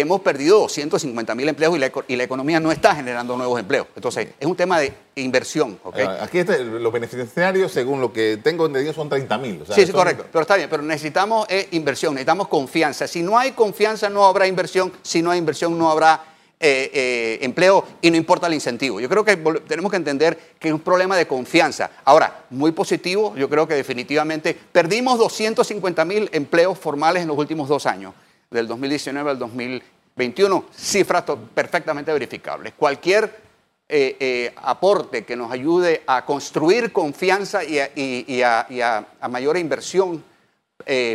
hemos 0.00 0.20
perdido 0.20 0.60
250 0.60 1.34
mil 1.34 1.48
empleos 1.48 1.76
y 2.08 2.16
la, 2.16 2.22
economía 2.24 2.60
no 2.60 2.70
está 2.70 2.94
generando 2.94 3.36
nuevos 3.36 3.58
empleos. 3.58 3.86
Entonces, 3.96 4.28
es 4.38 4.46
un 4.46 4.56
tema 4.56 4.78
de 4.78 4.92
inversión. 5.16 5.78
¿ok? 5.82 5.98
Aquí 6.20 6.42
los 6.44 6.92
beneficiarios, 6.92 7.72
según 7.72 8.00
lo 8.00 8.12
que 8.12 8.38
tengo 8.42 8.66
entendido, 8.66 8.92
son 8.92 9.08
30 9.08 9.38
mil. 9.38 9.62
sí, 9.74 9.86
sí, 9.86 9.92
correcto. 9.92 10.26
Pero 10.30 10.42
está 10.42 10.56
bien, 10.56 10.68
pero 10.70 10.82
necesitamos 10.82 11.46
eh, 11.48 11.68
inversión, 11.72 12.14
necesitamos 12.14 12.48
confianza. 12.48 13.06
Si 13.06 13.22
no 13.22 13.38
hay 13.38 13.52
confianza, 13.52 14.08
no 14.08 14.24
habrá 14.24 14.46
inversión. 14.46 14.92
Si 15.02 15.22
no 15.22 15.30
hay 15.30 15.38
inversión, 15.38 15.76
no 15.78 15.90
habrá 15.90 16.22
eh, 16.60 16.90
eh, 16.92 17.38
empleo 17.42 17.84
y 18.02 18.10
no 18.10 18.16
importa 18.16 18.46
el 18.46 18.54
incentivo. 18.54 19.00
Yo 19.00 19.08
creo 19.08 19.24
que 19.24 19.36
tenemos 19.68 19.90
que 19.90 19.96
entender 19.96 20.36
que 20.58 20.68
es 20.68 20.74
un 20.74 20.80
problema 20.80 21.16
de 21.16 21.26
confianza. 21.26 21.90
Ahora, 22.04 22.44
muy 22.50 22.72
positivo, 22.72 23.34
yo 23.36 23.48
creo 23.48 23.66
que 23.66 23.74
definitivamente 23.74 24.56
perdimos 24.72 25.18
250 25.18 26.04
mil 26.04 26.28
empleos 26.32 26.76
formales 26.76 27.22
en 27.22 27.28
los 27.28 27.38
últimos 27.38 27.68
dos 27.68 27.86
años, 27.86 28.12
del 28.50 28.66
2019 28.66 29.30
al 29.30 29.38
2021, 29.38 30.64
cifras 30.74 31.24
perfectamente 31.54 32.12
verificables. 32.12 32.72
Cualquier 32.76 33.48
eh, 33.88 34.52
aporte 34.56 35.24
que 35.24 35.36
nos 35.36 35.50
ayude 35.50 36.02
a 36.06 36.24
construir 36.24 36.92
confianza 36.92 37.62
y 37.64 38.42
a, 38.42 39.06
a 39.20 39.28
mayor 39.28 39.56
inversión 39.56 40.22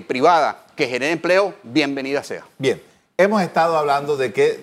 privada 0.08 0.66
que 0.76 0.88
genere 0.88 1.14
empleo, 1.14 1.56
bienvenida 1.64 2.24
sea. 2.24 2.46
Bien. 2.58 2.82
Hemos 3.16 3.44
estado 3.44 3.78
hablando 3.78 4.18
de 4.18 4.34
que 4.34 4.60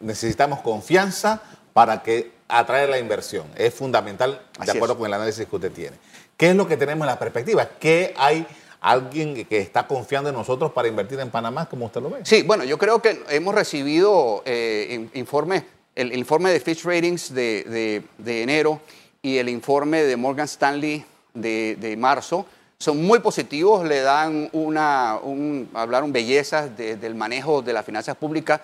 necesitamos 0.00 0.60
confianza 0.60 1.40
para 1.72 2.02
que 2.02 2.30
atraer 2.46 2.90
la 2.90 2.98
inversión. 2.98 3.46
Es 3.56 3.72
fundamental, 3.72 4.42
de 4.64 4.72
acuerdo 4.72 4.98
con 4.98 5.06
el 5.06 5.14
análisis 5.14 5.46
que 5.46 5.56
usted 5.56 5.72
tiene. 5.72 5.96
¿Qué 6.36 6.50
es 6.50 6.56
lo 6.56 6.68
que 6.68 6.76
tenemos 6.76 7.06
en 7.06 7.12
la 7.12 7.18
perspectiva? 7.18 7.66
¿Qué 7.80 8.14
hay 8.16 8.46
alguien 8.80 9.44
que 9.46 9.58
está 9.58 9.86
confiando 9.86 10.30
en 10.30 10.36
nosotros 10.36 10.72
para 10.72 10.88
invertir 10.88 11.18
en 11.20 11.30
Panamá, 11.30 11.68
como 11.68 11.86
usted 11.86 12.00
lo 12.00 12.10
ve? 12.10 12.20
Sí, 12.24 12.42
bueno, 12.42 12.64
yo 12.64 12.78
creo 12.78 13.00
que 13.00 13.22
hemos 13.30 13.54
recibido 13.54 14.42
eh, 14.44 15.08
informes, 15.14 15.64
el, 15.94 16.16
informe 16.16 16.50
de 16.50 16.60
Fitch 16.60 16.84
Ratings 16.84 17.34
de, 17.34 18.02
enero 18.26 18.80
y 19.22 19.38
el 19.38 19.48
informe 19.48 20.02
de 20.02 20.16
Morgan 20.16 20.46
Stanley 20.46 21.04
de 21.34 21.96
marzo 21.98 22.46
son 22.78 23.04
muy 23.04 23.18
positivos, 23.18 23.84
le 23.84 24.00
dan 24.02 24.48
una, 24.52 25.18
un, 25.20 25.68
hablaron 25.74 26.12
bellezas 26.12 26.76
del 26.76 27.14
manejo 27.16 27.60
de 27.60 27.72
las 27.72 27.84
finanzas 27.84 28.16
públicas, 28.16 28.60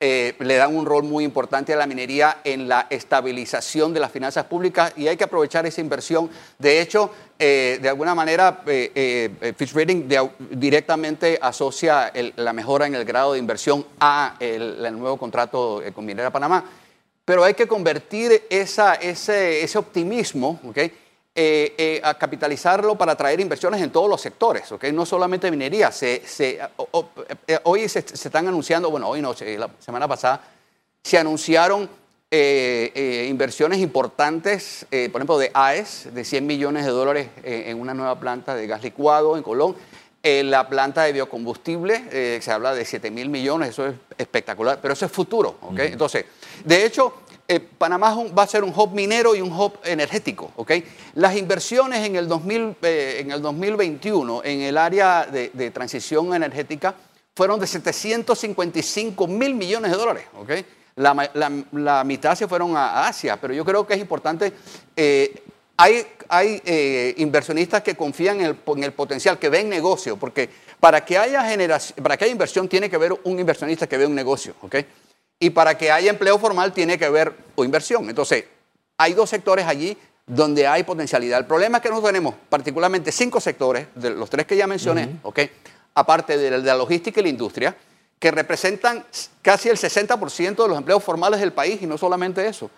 eh, 0.00 0.36
le 0.38 0.54
dan 0.54 0.76
un 0.76 0.86
rol 0.86 1.02
muy 1.02 1.24
importante 1.24 1.72
a 1.72 1.76
la 1.76 1.84
minería 1.84 2.38
en 2.44 2.68
la 2.68 2.86
estabilización 2.88 3.92
de 3.92 3.98
las 3.98 4.12
finanzas 4.12 4.44
públicas 4.44 4.92
y 4.96 5.08
hay 5.08 5.16
que 5.16 5.24
aprovechar 5.24 5.66
esa 5.66 5.80
inversión. 5.80 6.30
De 6.56 6.80
hecho, 6.80 7.10
eh, 7.36 7.80
de 7.82 7.88
alguna 7.88 8.14
manera, 8.14 8.62
eh, 8.66 9.54
Fitch 9.56 9.74
Rating 9.74 10.08
directamente 10.50 11.36
asocia 11.42 12.12
la 12.36 12.52
mejora 12.52 12.86
en 12.86 12.94
el 12.94 13.04
grado 13.04 13.32
de 13.32 13.40
inversión 13.40 13.84
a 13.98 14.36
el, 14.38 14.96
nuevo 14.96 15.16
contrato 15.16 15.82
con 15.92 16.06
Minera 16.06 16.30
Panamá. 16.30 16.64
Pero 17.24 17.42
hay 17.42 17.54
que 17.54 17.66
convertir 17.66 18.44
ese, 18.48 18.84
ese 19.02 19.78
optimismo, 19.78 20.60
¿okay? 20.64 20.92
Eh, 21.40 21.72
eh, 21.78 22.00
a 22.02 22.14
capitalizarlo 22.14 22.96
para 22.96 23.12
atraer 23.12 23.38
inversiones 23.38 23.80
en 23.80 23.90
todos 23.90 24.10
los 24.10 24.20
sectores, 24.20 24.72
¿okay? 24.72 24.90
no 24.90 25.06
solamente 25.06 25.48
minería. 25.52 25.92
Se, 25.92 26.20
se, 26.26 26.58
eh, 27.46 27.58
hoy 27.62 27.88
se, 27.88 28.00
están 28.00 28.48
anunciando, 28.48 28.90
bueno, 28.90 29.08
hoy 29.08 29.22
no, 29.22 29.32
la 29.56 29.70
semana 29.78 30.08
pasada, 30.08 30.42
se 31.00 31.16
anunciaron 31.16 31.88
inversiones 32.28 33.78
importantes, 33.78 34.84
por 34.90 35.20
ejemplo, 35.20 35.38
de 35.38 35.52
AES, 35.54 36.08
de 36.12 36.24
100 36.24 36.44
millones 36.44 36.84
de 36.84 36.90
dólares 36.90 37.28
en 37.44 37.80
una 37.80 37.94
nueva 37.94 38.18
planta 38.18 38.56
de 38.56 38.66
gas 38.66 38.82
licuado 38.82 39.36
en 39.36 39.44
Colón. 39.44 39.76
la 40.24 40.68
planta 40.68 41.04
de 41.04 41.12
biocombustible, 41.12 42.40
se 42.42 42.50
habla 42.50 42.74
de 42.74 42.84
7 42.84 43.12
mil 43.12 43.28
millones, 43.28 43.68
eso 43.68 43.86
es 43.86 43.94
espectacular, 44.18 44.80
pero 44.82 44.94
eso 44.94 45.06
es 45.06 45.12
futuro. 45.12 45.56
¿okay? 45.62 45.92
Entonces, 45.92 46.24
de 46.64 46.84
hecho, 46.84 47.14
eh, 47.50 47.60
Panamá 47.60 48.14
va 48.38 48.42
a 48.42 48.46
ser 48.46 48.62
un 48.62 48.74
hub 48.76 48.90
minero 48.92 49.34
y 49.34 49.40
un 49.40 49.50
hub 49.50 49.78
energético. 49.82 50.52
¿okay? 50.56 50.84
Las 51.14 51.34
inversiones 51.34 52.04
en 52.06 52.16
el, 52.16 52.28
2000, 52.28 52.76
eh, 52.82 53.16
en 53.20 53.30
el 53.30 53.40
2021 53.40 54.42
en 54.44 54.60
el 54.60 54.76
área 54.76 55.24
de, 55.24 55.70
transición 55.70 56.34
energética 56.34 56.94
fueron 57.34 57.58
de 57.58 57.66
755 57.66 59.26
mil 59.26 59.54
millones 59.54 59.90
de 59.90 59.96
dólares. 59.96 60.24
¿okay? 60.38 60.66
La, 60.96 62.04
mitad 62.04 62.34
se 62.34 62.46
fueron 62.46 62.76
a, 62.76 63.08
Asia, 63.08 63.38
pero 63.40 63.54
yo 63.54 63.64
creo 63.64 63.86
que 63.86 63.94
es 63.94 64.00
importante. 64.00 64.52
Eh, 64.94 65.42
hay, 65.78 66.04
inversionistas 67.16 67.82
que 67.82 67.94
confían 67.94 68.40
en 68.40 68.46
el, 68.46 68.56
en 68.76 68.84
el, 68.84 68.92
potencial, 68.92 69.38
que 69.38 69.48
ven 69.48 69.70
negocio, 69.70 70.18
porque 70.18 70.50
para 70.78 71.02
que, 71.02 71.16
haya 71.16 71.42
generación, 71.48 72.02
para 72.02 72.18
que 72.18 72.26
haya 72.26 72.32
inversión 72.32 72.68
tiene 72.68 72.90
que 72.90 72.96
haber 72.96 73.14
un 73.24 73.38
inversionista 73.38 73.86
que 73.86 73.96
ve 73.96 74.04
un 74.04 74.14
negocio. 74.14 74.54
¿okay? 74.60 74.84
Y 75.40 75.50
para 75.50 75.76
que 75.78 75.90
haya 75.90 76.10
empleo 76.10 76.38
formal 76.38 76.72
tiene 76.72 76.98
que 76.98 77.04
haber 77.04 77.32
inversión. 77.56 78.08
Entonces, 78.08 78.44
hay 78.96 79.14
dos 79.14 79.30
sectores 79.30 79.66
allí 79.66 79.96
donde 80.26 80.66
hay 80.66 80.82
potencialidad. 80.82 81.38
El 81.38 81.46
problema 81.46 81.78
es 81.78 81.82
que 81.82 81.88
nosotros 81.88 82.10
tenemos 82.12 82.34
particularmente 82.48 83.10
cinco 83.12 83.40
sectores, 83.40 83.86
de 83.94 84.10
los 84.10 84.28
tres 84.28 84.46
que 84.46 84.56
ya 84.56 84.66
mencioné, 84.66 85.16
aparte 85.94 86.36
de 86.36 86.58
la 86.58 86.74
logística 86.74 87.20
y 87.20 87.22
la 87.22 87.28
industria, 87.30 87.76
que 88.18 88.30
representan 88.30 89.04
casi 89.42 89.68
el 89.68 89.76
60% 89.76 90.62
de 90.62 90.68
los 90.68 90.76
empleos 90.76 91.02
formales 91.02 91.40
del 91.40 91.52
país 91.52 91.80
y 91.80 91.86
no 91.86 91.96
solamente 91.96 92.46
eso. 92.46 92.70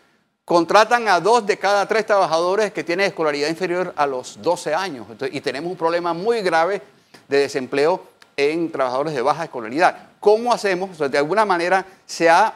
Contratan 0.45 1.09
a 1.09 1.21
dos 1.21 1.47
de 1.47 1.59
cada 1.59 1.87
tres 1.87 2.07
trabajadores 2.07 2.73
que 2.73 2.85
tienen 2.85 3.07
escolaridad 3.07 3.49
inferior 3.49 3.93
a 3.97 4.07
los 4.07 4.41
12 4.43 4.75
años. 4.75 5.07
y 5.33 5.41
tenemos 5.41 5.71
un 5.71 5.79
problema 5.79 6.13
muy 6.13 6.43
grave 6.43 6.83
de 7.29 7.39
desempleo 7.39 8.05
en 8.37 8.71
trabajadores 8.71 9.15
de 9.15 9.23
baja 9.23 9.45
escolaridad. 9.45 10.10
¿Cómo 10.21 10.53
hacemos? 10.53 10.99
de 10.99 11.19
alguna 11.19 11.45
manera 11.45 11.85
se 12.07 12.29
ha 12.29 12.55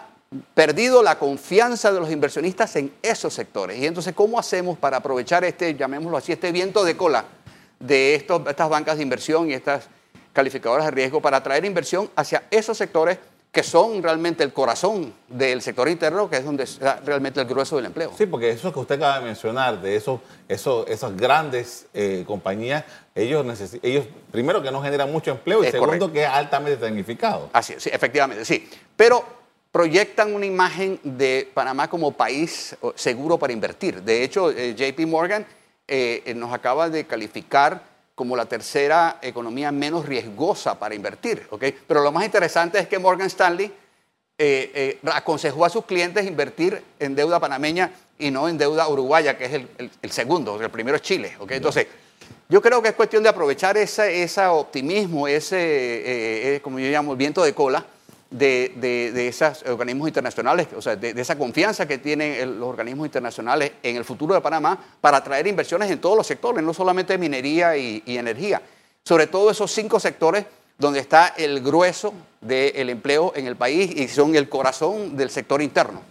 perdido 0.54 1.02
la 1.02 1.18
confianza 1.18 1.92
de 1.92 2.00
los 2.00 2.10
inversionistas 2.10 2.76
en 2.76 2.92
esos 3.02 3.32
sectores. 3.32 3.78
Y 3.78 3.86
entonces, 3.86 4.14
¿cómo 4.14 4.38
hacemos 4.38 4.78
para 4.78 4.98
aprovechar 4.98 5.44
este, 5.44 5.74
llamémoslo 5.74 6.16
así, 6.16 6.32
este 6.32 6.52
viento 6.52 6.84
de 6.84 6.96
cola 6.96 7.24
de 7.80 8.14
estos, 8.14 8.42
estas 8.46 8.68
bancas 8.68 8.96
de 8.96 9.02
inversión 9.02 9.50
y 9.50 9.54
estas 9.54 9.88
calificadoras 10.32 10.86
de 10.86 10.90
riesgo 10.90 11.22
para 11.22 11.38
atraer 11.38 11.64
inversión 11.64 12.10
hacia 12.16 12.44
esos 12.50 12.76
sectores 12.76 13.18
que 13.54 13.62
son 13.62 14.02
realmente 14.02 14.42
el 14.42 14.52
corazón 14.52 15.14
del 15.28 15.62
sector 15.62 15.88
interno, 15.88 16.28
que 16.28 16.38
es 16.38 16.44
donde 16.44 16.64
está 16.64 17.00
realmente 17.06 17.40
el 17.40 17.46
grueso 17.46 17.76
del 17.76 17.86
empleo. 17.86 18.10
Sí, 18.18 18.26
porque 18.26 18.50
eso 18.50 18.72
que 18.72 18.80
usted 18.80 18.96
acaba 18.96 19.20
de 19.20 19.26
mencionar, 19.26 19.80
de 19.80 19.94
esos, 19.94 20.20
esos, 20.48 20.86
esas 20.88 21.16
grandes 21.16 21.86
eh, 21.94 22.24
compañías, 22.26 22.84
ellos, 23.14 23.46
ellos, 23.82 24.06
primero 24.32 24.60
que 24.60 24.72
no 24.72 24.82
generan 24.82 25.10
mucho 25.12 25.30
empleo 25.30 25.62
y 25.62 25.70
segundo 25.70 26.12
que 26.12 26.24
es 26.24 26.28
altamente 26.28 26.78
tecnificado. 26.78 27.48
Así 27.52 27.74
es, 27.74 27.84
sí, 27.84 27.90
efectivamente, 27.92 28.44
sí. 28.44 28.68
Pero 28.96 29.24
proyectan 29.70 30.34
una 30.34 30.46
imagen 30.46 30.98
de 31.04 31.48
Panamá 31.54 31.88
como 31.88 32.10
país 32.10 32.76
seguro 32.96 33.38
para 33.38 33.52
invertir. 33.52 34.02
De 34.02 34.24
hecho, 34.24 34.50
eh, 34.50 34.74
JP 34.74 35.06
Morgan 35.06 35.46
eh, 35.86 36.34
nos 36.34 36.52
acaba 36.52 36.90
de 36.90 37.04
calificar 37.04 37.80
como 38.14 38.36
la 38.36 38.46
tercera 38.46 39.18
economía 39.22 39.72
menos 39.72 40.06
riesgosa 40.06 40.78
para 40.78 40.94
invertir. 40.94 41.46
¿okay? 41.50 41.74
Pero 41.86 42.02
lo 42.02 42.12
más 42.12 42.24
interesante 42.24 42.78
es 42.78 42.88
que 42.88 42.98
Morgan 42.98 43.26
Stanley 43.26 43.66
eh, 44.38 44.70
eh, 44.74 44.98
aconsejó 45.12 45.64
a 45.64 45.70
sus 45.70 45.84
clientes 45.84 46.26
invertir 46.26 46.82
en 46.98 47.14
deuda 47.14 47.40
panameña 47.40 47.90
y 48.18 48.30
no 48.30 48.48
en 48.48 48.56
deuda 48.56 48.88
uruguaya, 48.88 49.36
que 49.36 49.44
es 49.46 49.52
el, 49.52 50.10
segundo, 50.10 50.60
el 50.60 50.70
primero 50.70 50.96
es 50.96 51.02
Chile. 51.02 51.36
¿okay? 51.40 51.56
Entonces, 51.56 51.86
yo 52.48 52.62
creo 52.62 52.80
que 52.80 52.88
es 52.88 52.94
cuestión 52.94 53.22
de 53.22 53.28
aprovechar 53.28 53.76
ese, 53.76 54.46
optimismo, 54.46 55.26
ese, 55.26 55.56
eh, 56.54 56.60
como 56.60 56.78
yo 56.78 56.88
llamo, 56.90 57.12
el 57.12 57.18
viento 57.18 57.42
de 57.42 57.52
cola, 57.52 57.84
de, 58.30 59.28
esos 59.28 59.62
organismos 59.66 60.08
internacionales, 60.08 60.68
o 60.76 60.82
sea, 60.82 60.96
de, 60.96 61.10
esa 61.20 61.36
confianza 61.38 61.86
que 61.86 61.98
tienen 61.98 62.58
los 62.58 62.68
organismos 62.68 63.06
internacionales 63.06 63.72
en 63.82 63.96
el 63.96 64.04
futuro 64.04 64.34
de 64.34 64.40
Panamá 64.40 64.78
para 65.00 65.18
atraer 65.18 65.46
inversiones 65.46 65.90
en 65.90 66.00
todos 66.00 66.16
los 66.16 66.26
sectores, 66.26 66.62
no 66.62 66.74
solamente 66.74 67.16
minería 67.18 67.76
y, 67.76 68.02
energía, 68.06 68.62
sobre 69.04 69.26
todo 69.26 69.50
esos 69.50 69.70
cinco 69.70 70.00
sectores 70.00 70.46
donde 70.78 71.00
está 71.00 71.28
el 71.36 71.60
grueso 71.60 72.12
del 72.40 72.90
empleo 72.90 73.32
en 73.36 73.46
el 73.46 73.56
país 73.56 73.94
y 73.94 74.08
son 74.08 74.34
el 74.34 74.48
corazón 74.48 75.16
del 75.16 75.30
sector 75.30 75.62
interno. 75.62 76.02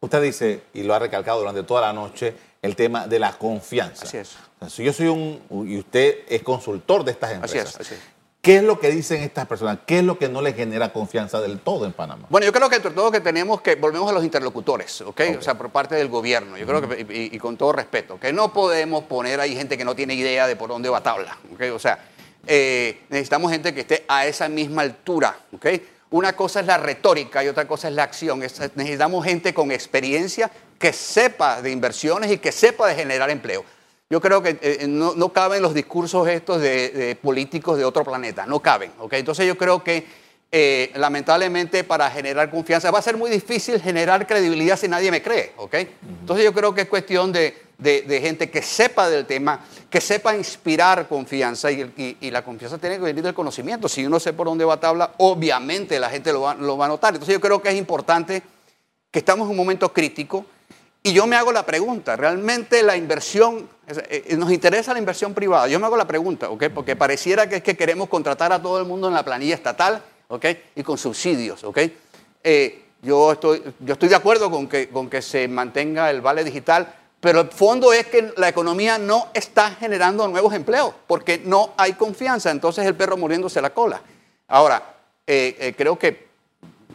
Usted 0.00 0.22
dice, 0.22 0.62
y 0.74 0.82
lo 0.82 0.94
ha 0.94 0.98
recalcado 0.98 1.40
durante 1.40 1.62
toda 1.62 1.82
la 1.82 1.92
noche, 1.92 2.34
el 2.62 2.76
tema 2.76 3.06
de 3.06 3.18
la 3.18 3.32
confianza. 3.32 4.04
Así 4.04 4.18
es. 4.18 4.36
si 4.68 4.84
yo 4.84 4.92
soy 4.92 5.08
un, 5.08 5.40
y 5.66 5.78
usted 5.78 6.20
es 6.28 6.42
consultor 6.42 7.04
de 7.04 7.12
estas 7.12 7.32
empresas, 7.32 7.68
así 7.68 7.76
es, 7.76 7.80
así 7.80 7.94
es. 7.94 8.19
¿Qué 8.40 8.56
es 8.56 8.62
lo 8.62 8.80
que 8.80 8.90
dicen 8.90 9.22
estas 9.22 9.46
personas? 9.46 9.80
¿Qué 9.84 9.98
es 9.98 10.04
lo 10.04 10.18
que 10.18 10.28
no 10.28 10.40
les 10.40 10.56
genera 10.56 10.94
confianza 10.94 11.42
del 11.42 11.60
todo 11.60 11.84
en 11.84 11.92
Panamá? 11.92 12.26
Bueno, 12.30 12.46
yo 12.46 12.52
creo 12.54 12.70
que 12.70 12.76
entre 12.76 12.90
todo 12.92 13.10
que 13.10 13.20
tenemos 13.20 13.60
que, 13.60 13.74
volvemos 13.74 14.08
a 14.08 14.14
los 14.14 14.24
interlocutores, 14.24 15.02
¿ok? 15.02 15.20
O 15.38 15.42
sea, 15.42 15.58
por 15.58 15.68
parte 15.68 15.94
del 15.94 16.08
gobierno, 16.08 16.56
yo 16.56 16.66
creo 16.66 16.88
que, 16.88 17.28
y, 17.32 17.38
con 17.38 17.58
todo 17.58 17.72
respeto, 17.72 18.18
que 18.18 18.32
no 18.32 18.50
podemos 18.50 19.04
poner 19.04 19.40
ahí 19.40 19.54
gente 19.54 19.76
que 19.76 19.84
no 19.84 19.94
tiene 19.94 20.14
idea 20.14 20.46
de 20.46 20.56
por 20.56 20.70
dónde 20.70 20.88
va 20.88 21.02
tabla, 21.02 21.36
¿ok? 21.52 21.64
O 21.74 21.78
sea, 21.78 21.98
eh, 22.46 23.02
necesitamos 23.10 23.52
gente 23.52 23.74
que 23.74 23.80
esté 23.80 24.06
a 24.08 24.24
esa 24.24 24.48
misma 24.48 24.82
altura, 24.82 25.38
¿ok? 25.52 25.66
Una 26.12 26.34
cosa 26.34 26.60
es 26.60 26.66
la 26.66 26.78
retórica 26.78 27.44
y 27.44 27.48
otra 27.48 27.68
cosa 27.68 27.88
es 27.88 27.94
la 27.94 28.04
acción. 28.04 28.38
necesitamos 28.38 29.22
gente 29.22 29.52
con 29.52 29.70
experiencia 29.70 30.50
que 30.78 30.94
sepa 30.94 31.60
de 31.60 31.70
inversiones 31.70 32.32
y 32.32 32.38
que 32.38 32.52
sepa 32.52 32.88
de 32.88 32.94
generar 32.94 33.28
empleo. 33.28 33.64
Yo 34.10 34.20
creo 34.20 34.42
que 34.42 34.58
eh, 34.60 34.88
no, 34.88 35.32
caben 35.32 35.62
los 35.62 35.72
discursos 35.72 36.26
estos 36.26 36.60
de, 36.60 37.16
políticos 37.22 37.78
de 37.78 37.84
otro 37.84 38.02
planeta, 38.02 38.44
no 38.44 38.58
caben. 38.58 38.90
¿okay? 38.98 39.20
Entonces 39.20 39.46
yo 39.46 39.56
creo 39.56 39.84
que 39.84 40.04
eh, 40.50 40.90
lamentablemente 40.96 41.84
para 41.84 42.10
generar 42.10 42.50
confianza 42.50 42.90
va 42.90 42.98
a 42.98 43.02
ser 43.02 43.16
muy 43.16 43.30
difícil 43.30 43.80
generar 43.80 44.26
credibilidad 44.26 44.76
si 44.76 44.88
nadie 44.88 45.12
me 45.12 45.22
cree. 45.22 45.52
¿okay? 45.58 45.94
Entonces 46.22 46.44
yo 46.44 46.52
creo 46.52 46.74
que 46.74 46.80
es 46.80 46.88
cuestión 46.88 47.30
de, 47.30 47.54
gente 48.20 48.50
que 48.50 48.62
sepa 48.62 49.08
del 49.08 49.26
tema, 49.26 49.64
que 49.88 50.00
sepa 50.00 50.34
inspirar 50.34 51.06
confianza 51.06 51.70
y, 51.70 52.16
la 52.32 52.42
confianza 52.42 52.78
tiene 52.78 52.96
que 52.96 53.02
venir 53.02 53.22
del 53.22 53.34
conocimiento. 53.34 53.88
Si 53.88 54.04
uno 54.04 54.18
sé 54.18 54.32
por 54.32 54.48
dónde 54.48 54.64
va 54.64 54.74
a 54.74 54.80
tabla, 54.80 55.14
obviamente 55.18 56.00
la 56.00 56.10
gente 56.10 56.32
lo 56.32 56.40
va, 56.40 56.54
lo 56.56 56.76
va 56.76 56.86
a 56.86 56.88
notar. 56.88 57.14
Entonces 57.14 57.32
yo 57.32 57.40
creo 57.40 57.62
que 57.62 57.68
es 57.68 57.76
importante 57.76 58.42
que 59.08 59.20
estamos 59.20 59.46
en 59.46 59.52
un 59.52 59.56
momento 59.56 59.92
crítico 59.92 60.46
y 61.02 61.12
yo 61.14 61.26
me 61.26 61.36
hago 61.36 61.50
la 61.50 61.64
pregunta, 61.64 62.14
¿realmente 62.14 62.82
la 62.82 62.94
inversión, 62.94 63.68
eh, 63.86 64.36
nos 64.36 64.52
interesa 64.52 64.92
la 64.92 64.98
inversión 64.98 65.32
privada? 65.32 65.66
Yo 65.66 65.80
me 65.80 65.86
hago 65.86 65.96
la 65.96 66.06
pregunta, 66.06 66.50
¿ok? 66.50 66.64
Porque 66.74 66.94
pareciera 66.94 67.48
que 67.48 67.56
es 67.56 67.62
que 67.62 67.76
queremos 67.76 68.10
contratar 68.10 68.52
a 68.52 68.60
todo 68.60 68.78
el 68.78 68.84
mundo 68.84 69.08
en 69.08 69.14
la 69.14 69.24
planilla 69.24 69.54
estatal, 69.54 70.02
¿ok? 70.28 70.44
Y 70.76 70.82
con 70.82 70.98
subsidios, 70.98 71.64
¿ok? 71.64 71.78
Eh, 72.44 72.82
yo, 73.00 73.32
estoy, 73.32 73.62
yo 73.80 73.94
estoy 73.94 74.10
de 74.10 74.14
acuerdo 74.14 74.50
con 74.50 74.68
que, 74.68 74.90
con 74.90 75.08
que 75.08 75.22
se 75.22 75.48
mantenga 75.48 76.10
el 76.10 76.20
vale 76.20 76.44
digital, 76.44 76.94
pero 77.18 77.40
el 77.40 77.48
fondo 77.48 77.94
es 77.94 78.06
que 78.06 78.34
la 78.36 78.50
economía 78.50 78.98
no 78.98 79.28
está 79.32 79.70
generando 79.70 80.28
nuevos 80.28 80.52
empleos, 80.52 80.92
porque 81.06 81.40
no 81.42 81.72
hay 81.78 81.94
confianza, 81.94 82.50
entonces 82.50 82.84
el 82.84 82.94
perro 82.94 83.16
muriéndose 83.16 83.62
la 83.62 83.70
cola. 83.70 84.02
Ahora, 84.48 84.96
eh, 85.26 85.74
creo 85.76 85.98
que 85.98 86.29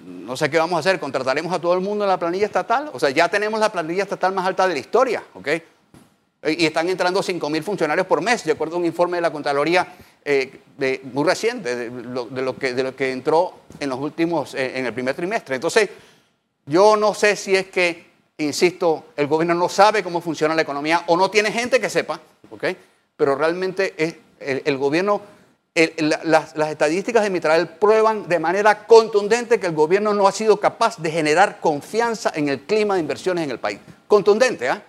no 0.05 0.37
sé 0.37 0.51
qué 0.51 0.59
vamos 0.59 0.77
a 0.77 0.79
hacer, 0.81 0.99
contrataremos 0.99 1.51
a 1.51 1.59
todo 1.59 1.73
el 1.73 1.81
mundo 1.81 2.05
en 2.05 2.09
la 2.09 2.19
planilla 2.19 2.45
estatal. 2.45 2.91
O 2.93 2.99
sea, 2.99 3.09
ya 3.09 3.27
tenemos 3.27 3.59
la 3.59 3.71
planilla 3.71 4.03
estatal 4.03 4.33
más 4.33 4.45
alta 4.45 4.67
de 4.67 4.73
la 4.75 4.79
historia, 4.79 5.23
¿ok? 5.33 5.47
Y 6.47 6.65
están 6.65 6.87
entrando 6.89 7.23
5 7.23 7.49
mil 7.49 7.63
funcionarios 7.63 8.05
por 8.05 8.21
mes, 8.21 8.43
de 8.43 8.51
acuerdo 8.51 8.77
un 8.77 8.85
informe 8.85 9.17
de 9.17 9.21
la 9.21 9.31
Contraloría 9.31 9.87
eh, 10.23 10.61
muy 11.11 11.23
reciente, 11.23 11.75
de 11.75 11.89
lo, 11.89 12.55
que, 12.55 12.73
de 12.75 12.83
lo 12.83 12.95
que 12.95 13.11
entró 13.11 13.61
en 13.79 13.89
los 13.89 13.99
últimos, 13.99 14.53
eh, 14.53 14.77
en 14.77 14.85
el 14.85 14.93
primer 14.93 15.15
trimestre. 15.15 15.55
Entonces, 15.55 15.89
yo 16.67 16.95
no 16.95 17.15
sé 17.15 17.35
si 17.35 17.55
es 17.55 17.65
que, 17.67 18.05
insisto, 18.37 19.05
el 19.15 19.25
gobierno 19.25 19.55
no 19.55 19.69
sabe 19.69 20.03
cómo 20.03 20.21
funciona 20.21 20.53
la 20.53 20.61
economía 20.61 21.03
o 21.07 21.17
no 21.17 21.31
tiene 21.31 21.51
gente 21.51 21.81
que 21.81 21.89
sepa, 21.89 22.19
¿ok? 22.51 22.63
Pero 23.17 23.35
realmente 23.35 23.95
es, 23.97 24.15
el 24.39 24.77
gobierno 24.77 25.21
las, 26.23 26.55
estadísticas 26.55 27.23
de 27.23 27.29
Mitral 27.29 27.67
prueban 27.77 28.27
de 28.29 28.39
manera 28.39 28.87
contundente 28.87 29.59
que 29.59 29.67
el 29.67 29.73
gobierno 29.73 30.13
no 30.13 30.27
ha 30.27 30.31
sido 30.31 30.57
capaz 30.57 30.97
de 30.97 31.11
generar 31.11 31.59
confianza 31.59 32.31
en 32.33 32.47
el 32.47 32.61
clima 32.61 32.95
de 32.95 33.01
inversiones 33.01 33.43
en 33.43 33.51
el 33.51 33.59
país. 33.59 33.79
Contundente, 34.07 34.69
¿ah? 34.69 34.81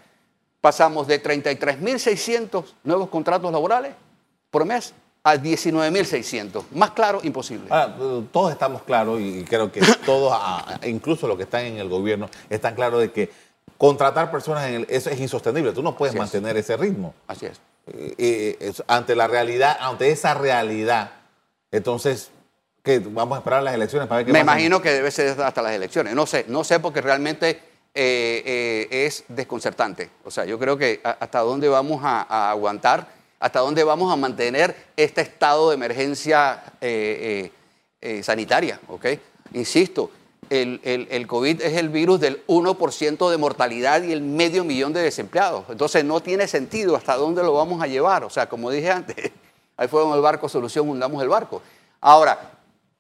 Pasamos 0.61 1.07
de 1.07 1.23
33.600 1.23 2.65
nuevos 2.85 3.09
contratos 3.09 3.51
laborales 3.53 3.95
por 4.51 4.65
mes 4.65 4.95
a 5.25 5.37
19.600. 5.37 6.63
Más 6.73 6.93
claro, 6.93 7.19
imposible. 7.25 7.69
todos 8.31 8.53
estamos 8.53 8.83
claros 8.83 9.21
y 9.21 9.43
creo 9.43 9.73
que 9.73 9.81
todos, 10.07 10.37
incluso 10.85 11.27
los 11.27 11.37
que 11.37 11.43
están 11.43 11.65
en 11.65 11.79
el 11.79 11.89
gobierno, 11.89 12.31
están 12.49 12.77
claros 12.77 13.01
de 13.01 13.11
que 13.11 13.31
contratar 13.77 14.31
personas 14.31 14.69
en 14.69 14.87
eso 14.89 15.11
es 15.11 15.21
insostenible. 15.21 15.73
Tú 15.73 15.83
no 15.83 15.97
puedes 15.97 16.15
mantener 16.15 16.57
ese 16.57 16.77
ritmo. 16.77 17.13
Así 17.27 17.47
es. 17.47 17.61
Eh, 17.93 18.57
eh, 18.61 18.73
ante 18.89 19.15
la 19.15 19.29
realidad, 19.29 19.77
ante 19.81 20.11
esa 20.11 20.35
realidad, 20.35 21.13
entonces, 21.71 22.31
¿qué? 22.83 22.99
¿Vamos 22.99 23.37
a 23.37 23.39
esperar 23.39 23.63
las 23.63 23.75
elecciones 23.75 24.09
para 24.09 24.19
ver 24.19 24.27
qué 24.27 24.33
Me 24.33 24.41
imagino 24.41 24.83
que 24.83 24.91
debe 24.91 25.11
ser 25.11 25.41
hasta 25.41 25.63
las 25.63 25.73
elecciones. 25.73 26.15
No 26.15 26.27
sé, 26.27 26.47
no 26.49 26.65
sé 26.65 26.81
porque 26.81 27.01
realmente 27.01 27.61
eh, 27.95 28.89
es 28.91 29.25
desconcertante. 29.29 30.11
O 30.25 30.31
sea, 30.31 30.45
yo 30.45 30.59
creo 30.59 30.77
que 30.77 31.01
hasta 31.05 31.41
dónde 31.41 31.69
vamos 31.69 32.01
a, 32.03 32.51
aguantar, 32.51 33.09
hasta 33.39 33.61
dónde 33.61 33.85
vamos 33.85 34.13
a 34.13 34.17
mantener 34.17 34.75
este 34.97 35.21
estado 35.21 35.71
de 35.71 35.77
emergencia 35.77 36.63
sanitaria, 38.23 38.81
¿ok? 38.89 39.07
Insisto, 39.53 40.11
el, 40.51 41.27
COVID 41.27 41.63
es 41.63 41.77
el 41.77 41.89
virus 41.89 42.21
del 42.21 42.45
1% 42.47 43.31
de 43.31 43.37
mortalidad 43.37 44.03
y 44.03 44.13
el 44.13 44.23
medio 44.23 44.65
millón 44.65 44.93
de 44.93 45.03
desempleados. 45.03 45.65
Entonces 45.69 46.05
no 46.05 46.21
tiene 46.21 46.49
sentido 46.49 46.97
hasta 46.97 47.17
dónde 47.17 47.43
lo 47.43 47.53
vamos 47.53 47.83
a 47.83 47.87
llevar. 47.87 48.25
O 48.25 48.31
sea, 48.31 48.49
como 48.49 48.71
dije 48.71 48.91
antes, 48.91 49.17
ahí 49.77 49.89
fue 49.89 50.03
el 50.15 50.21
barco, 50.21 50.49
solución, 50.49 50.89
hundamos 50.89 51.23
el 51.23 51.29
barco. 51.29 51.63
Ahora, 52.01 52.53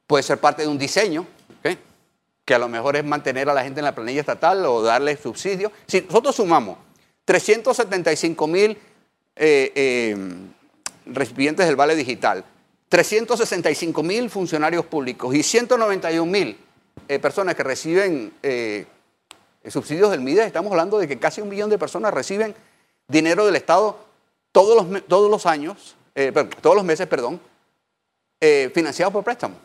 puede 0.06 0.22
ser 0.22 0.38
parte 0.38 0.62
de 0.62 0.68
un 0.68 0.78
diseño, 0.78 1.26
que 2.44 2.54
a 2.54 2.59
lo 2.61 2.68
mejor 2.68 2.94
es 2.94 3.04
mantener 3.04 3.50
a 3.50 3.54
la 3.54 3.64
gente 3.64 3.80
en 3.80 3.85
la 3.85 3.94
planilla 3.94 4.20
estatal 4.20 4.64
o 4.66 4.80
darle 4.80 5.16
subsidios. 5.16 5.72
Si 5.88 6.00
nosotros 6.02 6.37
sumamos 6.37 6.78
375 7.24 8.46
mil 8.46 8.78
eh, 9.35 9.72
eh, 9.74 10.16
recipientes 11.06 11.66
del 11.66 11.74
Vale 11.74 11.96
Digital, 11.96 12.44
365 12.88 14.00
mil 14.04 14.30
funcionarios 14.30 14.87
públicos 14.87 15.35
y 15.35 15.42
191 15.42 16.24
mil 16.24 16.56
eh, 17.09 17.20
personas 17.20 17.54
que 17.54 17.62
reciben 17.62 18.32
eh, 18.42 18.85
subsidios 19.68 20.11
del 20.11 20.20
MIDE, 20.20 20.44
estamos 20.44 20.72
hablando 20.72 20.98
de 20.98 21.06
que 21.06 21.18
casi 21.18 21.40
un 21.40 21.48
millón 21.48 21.70
de 21.70 21.78
personas 21.78 22.12
reciben 22.12 22.54
dinero 23.06 23.46
del 23.46 23.54
Estado 23.54 23.96
todos 24.50 24.85
los, 24.85 25.04
todos 25.04 25.30
los 25.30 25.46
años, 25.46 25.94
eh, 26.16 26.32
todos 26.61 26.74
los 26.74 26.85
meses, 26.85 27.06
perdón, 27.06 27.40
financiados 28.74 29.12
por 29.12 29.24
préstamos. 29.24 29.59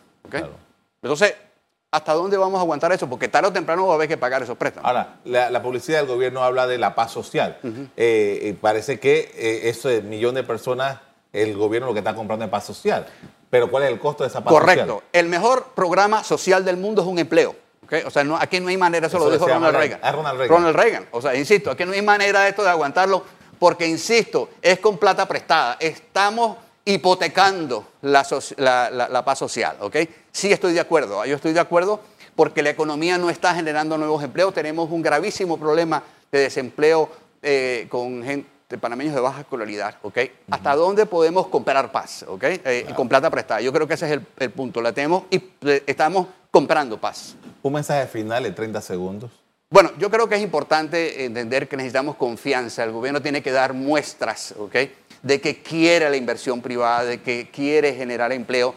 Entonces, 1.02 1.34
¿hasta 1.90 2.14
dónde 2.14 2.36
vamos 2.36 2.58
a 2.58 2.62
aguantar 2.62 2.92
eso? 2.92 3.08
Porque 3.08 3.28
tarde 3.28 3.48
o 3.48 3.52
temprano 3.52 3.86
va 3.86 3.92
a 3.92 3.96
haber 3.96 4.08
que 4.08 4.16
pagar 4.16 4.42
esos 4.42 4.56
préstamos. 4.56 4.88
Ahora, 4.88 5.18
la, 5.24 5.62
publicidad 5.62 5.98
del 5.98 6.08
gobierno 6.08 6.42
habla 6.42 6.66
de 6.66 6.78
la 6.78 6.94
paz 6.94 7.12
social. 7.12 7.58
parece 8.60 8.98
que 9.00 9.60
ese 9.64 10.02
millón 10.02 10.34
de 10.34 10.42
personas, 10.42 11.00
el 11.32 11.56
gobierno 11.56 11.88
lo 11.88 11.92
que 11.92 12.00
está 12.00 12.14
comprando 12.14 12.44
es 12.44 12.50
paz 12.50 12.64
social. 12.66 13.06
Pero 13.52 13.70
¿cuál 13.70 13.82
es 13.82 13.90
el 13.90 13.98
costo 13.98 14.24
de 14.24 14.30
esa 14.30 14.42
paz 14.42 14.50
Correcto. 14.50 15.02
El 15.12 15.28
mejor 15.28 15.66
programa 15.74 16.24
social 16.24 16.64
del 16.64 16.78
mundo 16.78 17.02
es 17.02 17.06
un 17.06 17.18
empleo. 17.18 17.54
¿ok? 17.84 17.92
O 18.06 18.10
sea, 18.10 18.24
no, 18.24 18.34
aquí 18.38 18.58
no 18.60 18.68
hay 18.68 18.78
manera, 18.78 19.08
eso, 19.08 19.18
Eso 19.18 19.26
lo 19.26 19.30
dijo 19.32 19.46
Ronald 19.46 19.76
Reagan. 19.76 20.00
Ah, 20.02 20.10
Ronald 20.12 20.38
Reagan. 20.38 20.56
Ronald 20.56 20.76
Reagan. 20.76 21.08
O 21.10 21.20
sea, 21.20 21.34
insisto, 21.36 21.70
aquí 21.70 21.84
no 21.84 21.92
hay 21.92 22.00
manera 22.00 22.40
de 22.44 22.48
esto 22.48 22.62
de 22.62 22.70
aguantarlo, 22.70 23.22
porque, 23.58 23.86
insisto, 23.86 24.48
es 24.62 24.78
con 24.78 24.96
plata 24.96 25.28
prestada. 25.28 25.76
Estamos 25.78 26.56
hipotecando 26.86 27.88
la, 28.00 28.26
la- 28.56 28.90
la- 28.90 29.08
la 29.10 29.24
paz 29.24 29.38
social, 29.38 29.76
¿ok? 29.80 29.96
Sí 30.32 30.50
estoy 30.50 30.72
de 30.72 30.80
acuerdo, 30.80 31.22
yo 31.26 31.36
estoy 31.36 31.52
de 31.52 31.60
acuerdo 31.60 32.00
porque 32.34 32.62
la 32.62 32.70
economía 32.70 33.18
no 33.18 33.28
está 33.28 33.54
generando 33.54 33.98
nuevos 33.98 34.24
empleos, 34.24 34.54
tenemos 34.54 34.90
un 34.90 35.02
gravísimo 35.02 35.58
problema 35.58 36.02
de 36.30 36.38
desempleo 36.38 37.10
eh, 37.42 37.86
con 37.90 38.22
gente 38.24 38.48
panameños 38.78 39.14
de 39.14 39.20
baja 39.20 39.40
escolaridad, 39.40 39.96
¿ok? 40.02 40.18
¿Hasta 40.50 40.74
dónde 40.74 41.06
podemos 41.06 41.46
comprar 41.48 41.90
paz, 41.92 42.24
¿ok? 42.28 42.44
Eh, 42.44 42.86
Con 42.96 43.08
plata 43.08 43.30
prestada. 43.30 43.60
Yo 43.60 43.72
creo 43.72 43.86
que 43.86 43.94
ese 43.94 44.06
es 44.06 44.12
el, 44.12 44.26
el 44.38 44.50
punto. 44.50 44.80
La 44.80 44.92
tenemos 44.92 45.24
y 45.30 45.36
eh, 45.62 45.82
estamos 45.86 46.26
comprando 46.50 46.98
paz. 47.00 47.34
Un 47.62 47.72
mensaje 47.74 48.06
final 48.06 48.44
en 48.46 48.54
30 48.54 48.80
segundos. 48.80 49.30
Bueno, 49.70 49.90
yo 49.98 50.10
creo 50.10 50.28
que 50.28 50.34
es 50.34 50.42
importante 50.42 51.24
entender 51.24 51.66
que 51.68 51.76
necesitamos 51.76 52.16
confianza. 52.16 52.84
El 52.84 52.92
gobierno 52.92 53.22
tiene 53.22 53.42
que 53.42 53.52
dar 53.52 53.72
muestras, 53.72 54.54
¿ok? 54.58 54.76
De 55.22 55.40
que 55.40 55.62
quiere 55.62 56.10
la 56.10 56.16
inversión 56.16 56.60
privada, 56.60 57.04
de 57.04 57.22
que 57.22 57.48
quiere 57.50 57.94
generar 57.94 58.32
empleo. 58.32 58.74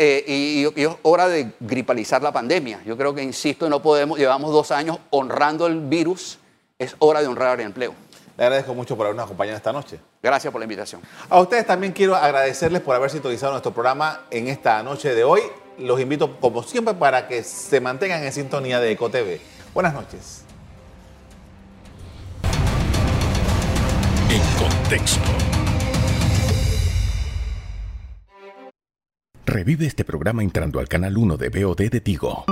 Eh, 0.00 0.24
y, 0.26 0.64
y- 0.64 0.80
y 0.80 0.84
es 0.86 0.92
hora 1.02 1.26
de 1.28 1.50
gripalizar 1.58 2.22
la 2.22 2.30
pandemia. 2.32 2.80
Yo 2.86 2.96
creo 2.96 3.12
que, 3.14 3.22
insisto, 3.22 3.68
no 3.68 3.82
podemos, 3.82 4.16
llevamos 4.16 4.52
dos 4.52 4.70
años 4.70 4.98
honrando 5.10 5.66
el 5.66 5.80
virus, 5.80 6.38
es 6.78 6.94
hora 7.00 7.20
de 7.20 7.26
honrar 7.26 7.58
el 7.58 7.66
empleo. 7.66 7.92
Le 8.38 8.44
agradezco 8.44 8.72
mucho 8.72 8.96
por 8.96 9.06
habernos 9.06 9.24
acompañado 9.24 9.56
esta 9.56 9.72
noche. 9.72 9.98
Gracias 10.22 10.52
por 10.52 10.60
la 10.60 10.64
invitación. 10.64 11.00
A 11.28 11.40
ustedes 11.40 11.66
también 11.66 11.92
quiero 11.92 12.14
agradecerles 12.14 12.80
por 12.82 12.94
haber 12.94 13.10
sintonizado 13.10 13.50
nuestro 13.50 13.74
programa 13.74 14.20
en 14.30 14.46
esta 14.46 14.80
noche 14.84 15.12
de 15.12 15.24
hoy. 15.24 15.40
Los 15.76 16.00
invito, 16.00 16.38
como 16.38 16.62
siempre, 16.62 16.94
para 16.94 17.26
que 17.26 17.42
se 17.42 17.80
mantengan 17.80 18.22
en 18.22 18.32
sintonía 18.32 18.78
de 18.78 18.92
EcoTV. 18.92 19.40
Buenas 19.74 19.92
noches. 19.92 20.44
En 24.30 24.42
contexto. 24.56 25.20
Revive 29.46 29.86
este 29.86 30.04
programa 30.04 30.44
entrando 30.44 30.78
al 30.78 30.86
canal 30.86 31.18
1 31.18 31.36
de 31.38 31.48
BOD 31.48 31.90
de 31.90 32.00
Tigo. 32.00 32.44